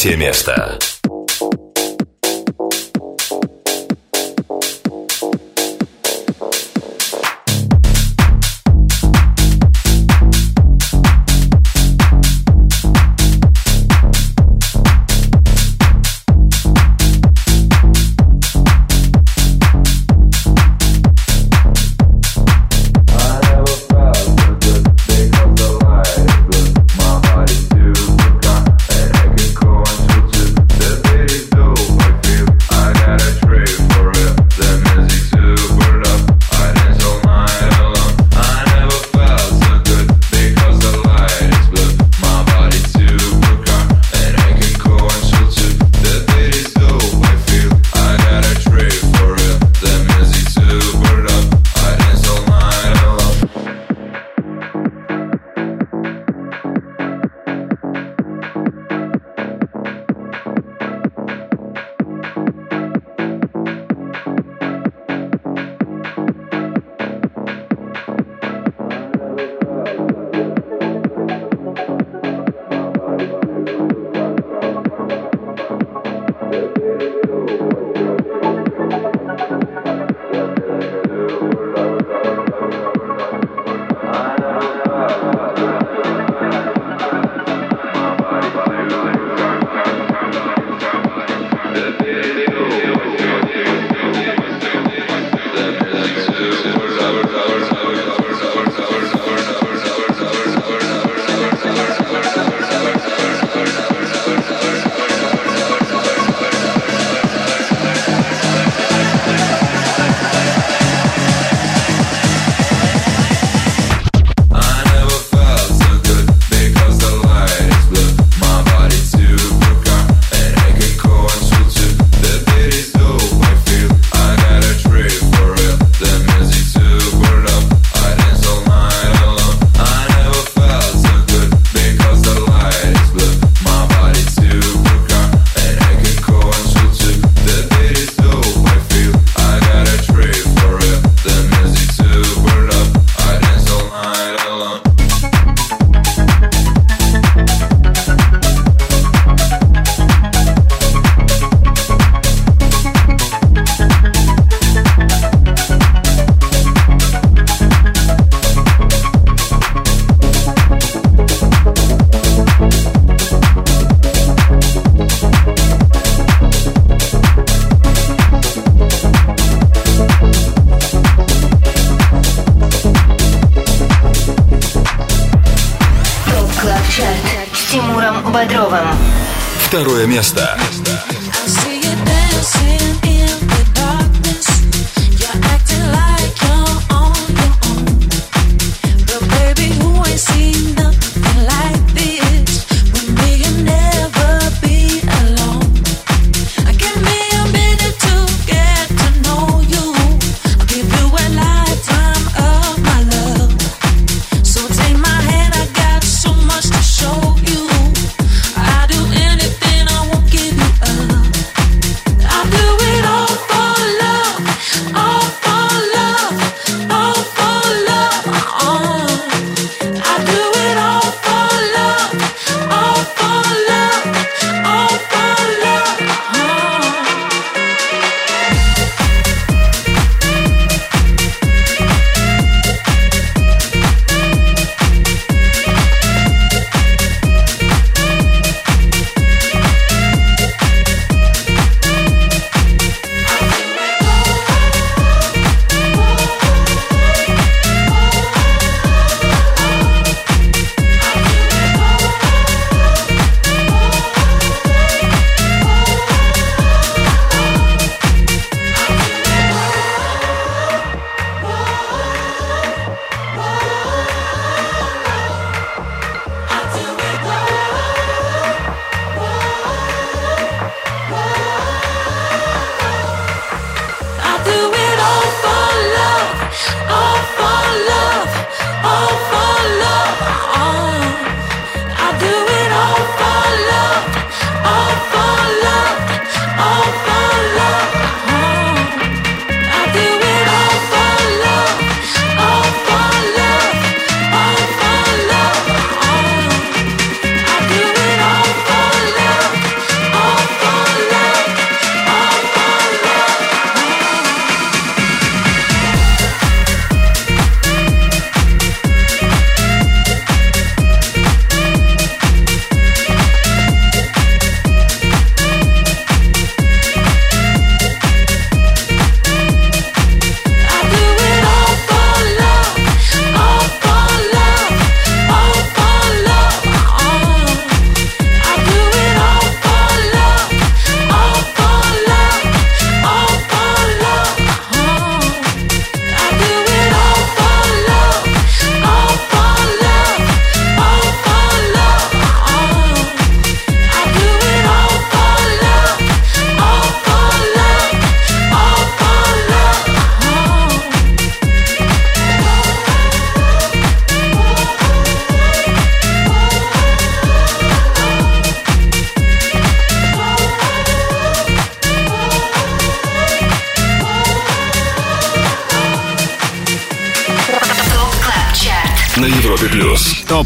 [0.00, 0.79] Третье место.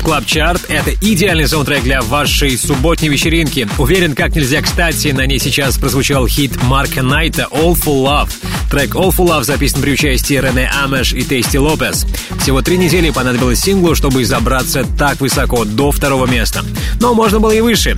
[0.05, 3.67] Club Chart— это идеальный саундтрек для вашей субботней вечеринки.
[3.79, 8.29] Уверен, как нельзя кстати, на ней сейчас прозвучал хит Марка Найта «All for Love».
[8.71, 12.07] Трек «All for Love» записан при участии Рене Амеш и Тейсти Лопес.
[12.43, 16.63] Всего три недели понадобилось синглу, чтобы забраться так высоко, до второго места.
[17.01, 17.97] Но можно было и выше.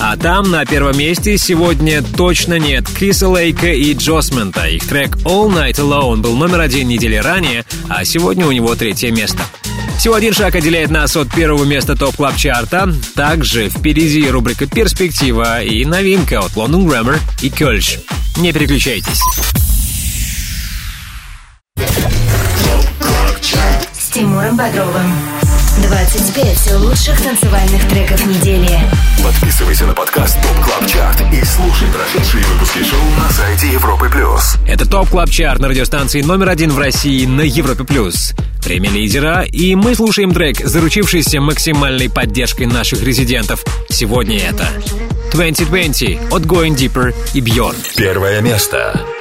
[0.00, 4.66] А там, на первом месте, сегодня точно нет Криса Лейка и Джосмента.
[4.66, 9.12] Их трек «All Night Alone» был номер один недели ранее, а сегодня у него третье
[9.12, 9.44] место.
[10.04, 14.66] Всего один шаг отделяет нас от первого места Top Club Chart а Также впереди рубрика
[14.66, 18.00] «Перспектива» и новинка от London Grammar и Кёльш.
[18.36, 19.22] Не переключайтесь.
[23.94, 25.10] С Тимуром Бодровым.
[25.88, 28.78] 25 лучших танцевальных треков недели.
[29.24, 34.56] Подписывайся на подкаст Top Club Chart и слушай прошедшие выпуски шоу на сайте Европы плюс.
[34.68, 37.84] Это Top Club Chart на радиостанции номер один в России на Европе+.
[37.84, 38.34] плюс.
[38.64, 43.62] Время лидера, и мы слушаем трек, заручившийся максимальной поддержкой наших резидентов.
[43.90, 44.66] Сегодня это
[45.32, 47.76] 2020 от Going Deeper и Bjorn.
[47.96, 49.13] Первое место.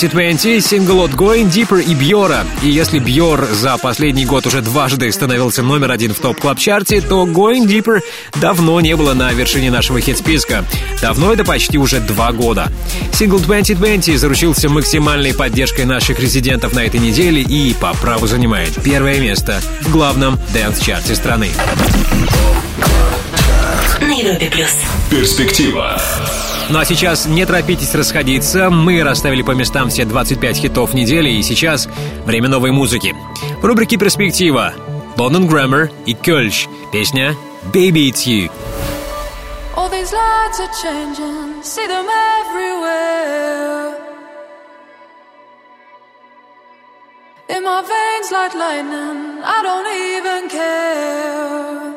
[0.00, 2.46] 2020 сингл от Going Deeper и Бьора.
[2.62, 6.90] И если Бьор за последний год уже дважды становился номер один в Top Club Chart
[6.90, 8.00] е, то Going Deeper
[8.40, 10.64] давно не было на вершине нашего хит-списка.
[11.02, 12.72] Давно это почти уже два года.
[13.12, 19.20] Сингл 2020 заручился максимальной поддержкой наших резидентов на этой неделе и по праву занимает первое
[19.20, 21.50] место в главном дэнс-чарте страны.
[24.00, 24.74] На Европе плюс.
[25.10, 26.00] Перспектива.
[26.70, 28.70] Ну а сейчас не торопитесь расходиться.
[28.70, 31.88] Мы расставили по местам все 25 хитов недели, и сейчас
[32.24, 33.14] время новой музыки.
[33.60, 34.74] В рубрике «Перспектива»
[35.16, 36.68] London Grammar и Кёльш.
[36.92, 37.34] Песня
[37.72, 38.50] «Baby It's You».
[39.76, 42.06] All these lights are changing, see them
[42.40, 43.94] everywhere.
[47.48, 49.86] In my veins like lightning, I don't
[50.16, 51.89] even care.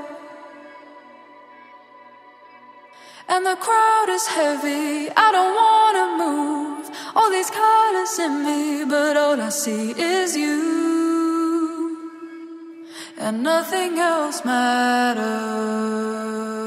[3.34, 6.86] And the crowd is heavy, I don't wanna move.
[7.16, 11.98] All these colors in me, but all I see is you.
[13.18, 16.63] And nothing else matters.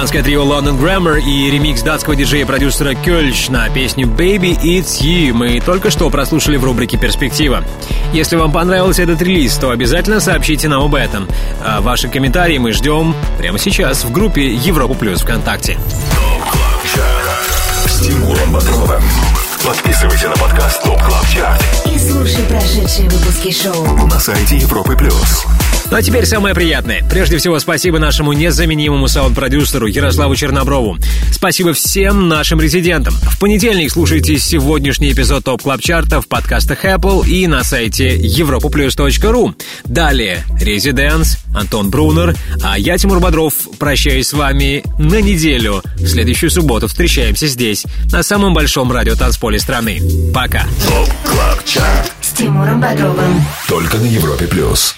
[0.00, 5.60] Британское трио London Grammar и ремикс датского диджея-продюсера Кёльш на песню Baby It's You мы
[5.60, 7.62] только что прослушали в рубрике «Перспектива».
[8.14, 11.28] Если вам понравился этот релиз, то обязательно сообщите нам об этом.
[11.62, 15.78] А ваши комментарии мы ждем прямо сейчас в группе Европа Плюс ВКонтакте.
[17.84, 19.02] С Тимуром Бодровым.
[19.62, 24.06] Подписывайся на подкаст Топ Клаб Чарт И слушай прошедшие выпуски шоу.
[24.06, 25.44] на сайте Европы Плюс.
[25.90, 27.02] Ну а теперь самое приятное.
[27.10, 30.96] Прежде всего, спасибо нашему незаменимому саунд-продюсеру Ярославу Черноброву.
[31.32, 33.12] Спасибо всем нашим резидентам.
[33.14, 38.16] В понедельник слушайте сегодняшний эпизод Top Club Chart а в подкастах Apple и на сайте
[38.16, 39.54] europaplus.ru.
[39.84, 45.82] Далее ResiDANCE, Антон Брунер, а я, Тимур Бодров, прощаюсь с вами на неделю.
[45.96, 50.00] В следующую субботу встречаемся здесь, на самом большом радиотанцполе страны.
[50.32, 50.62] Пока.
[50.86, 52.12] Top Club Chart.
[52.20, 53.44] С Тимуром Бодровым.
[53.66, 54.94] Только на Европе Плюс.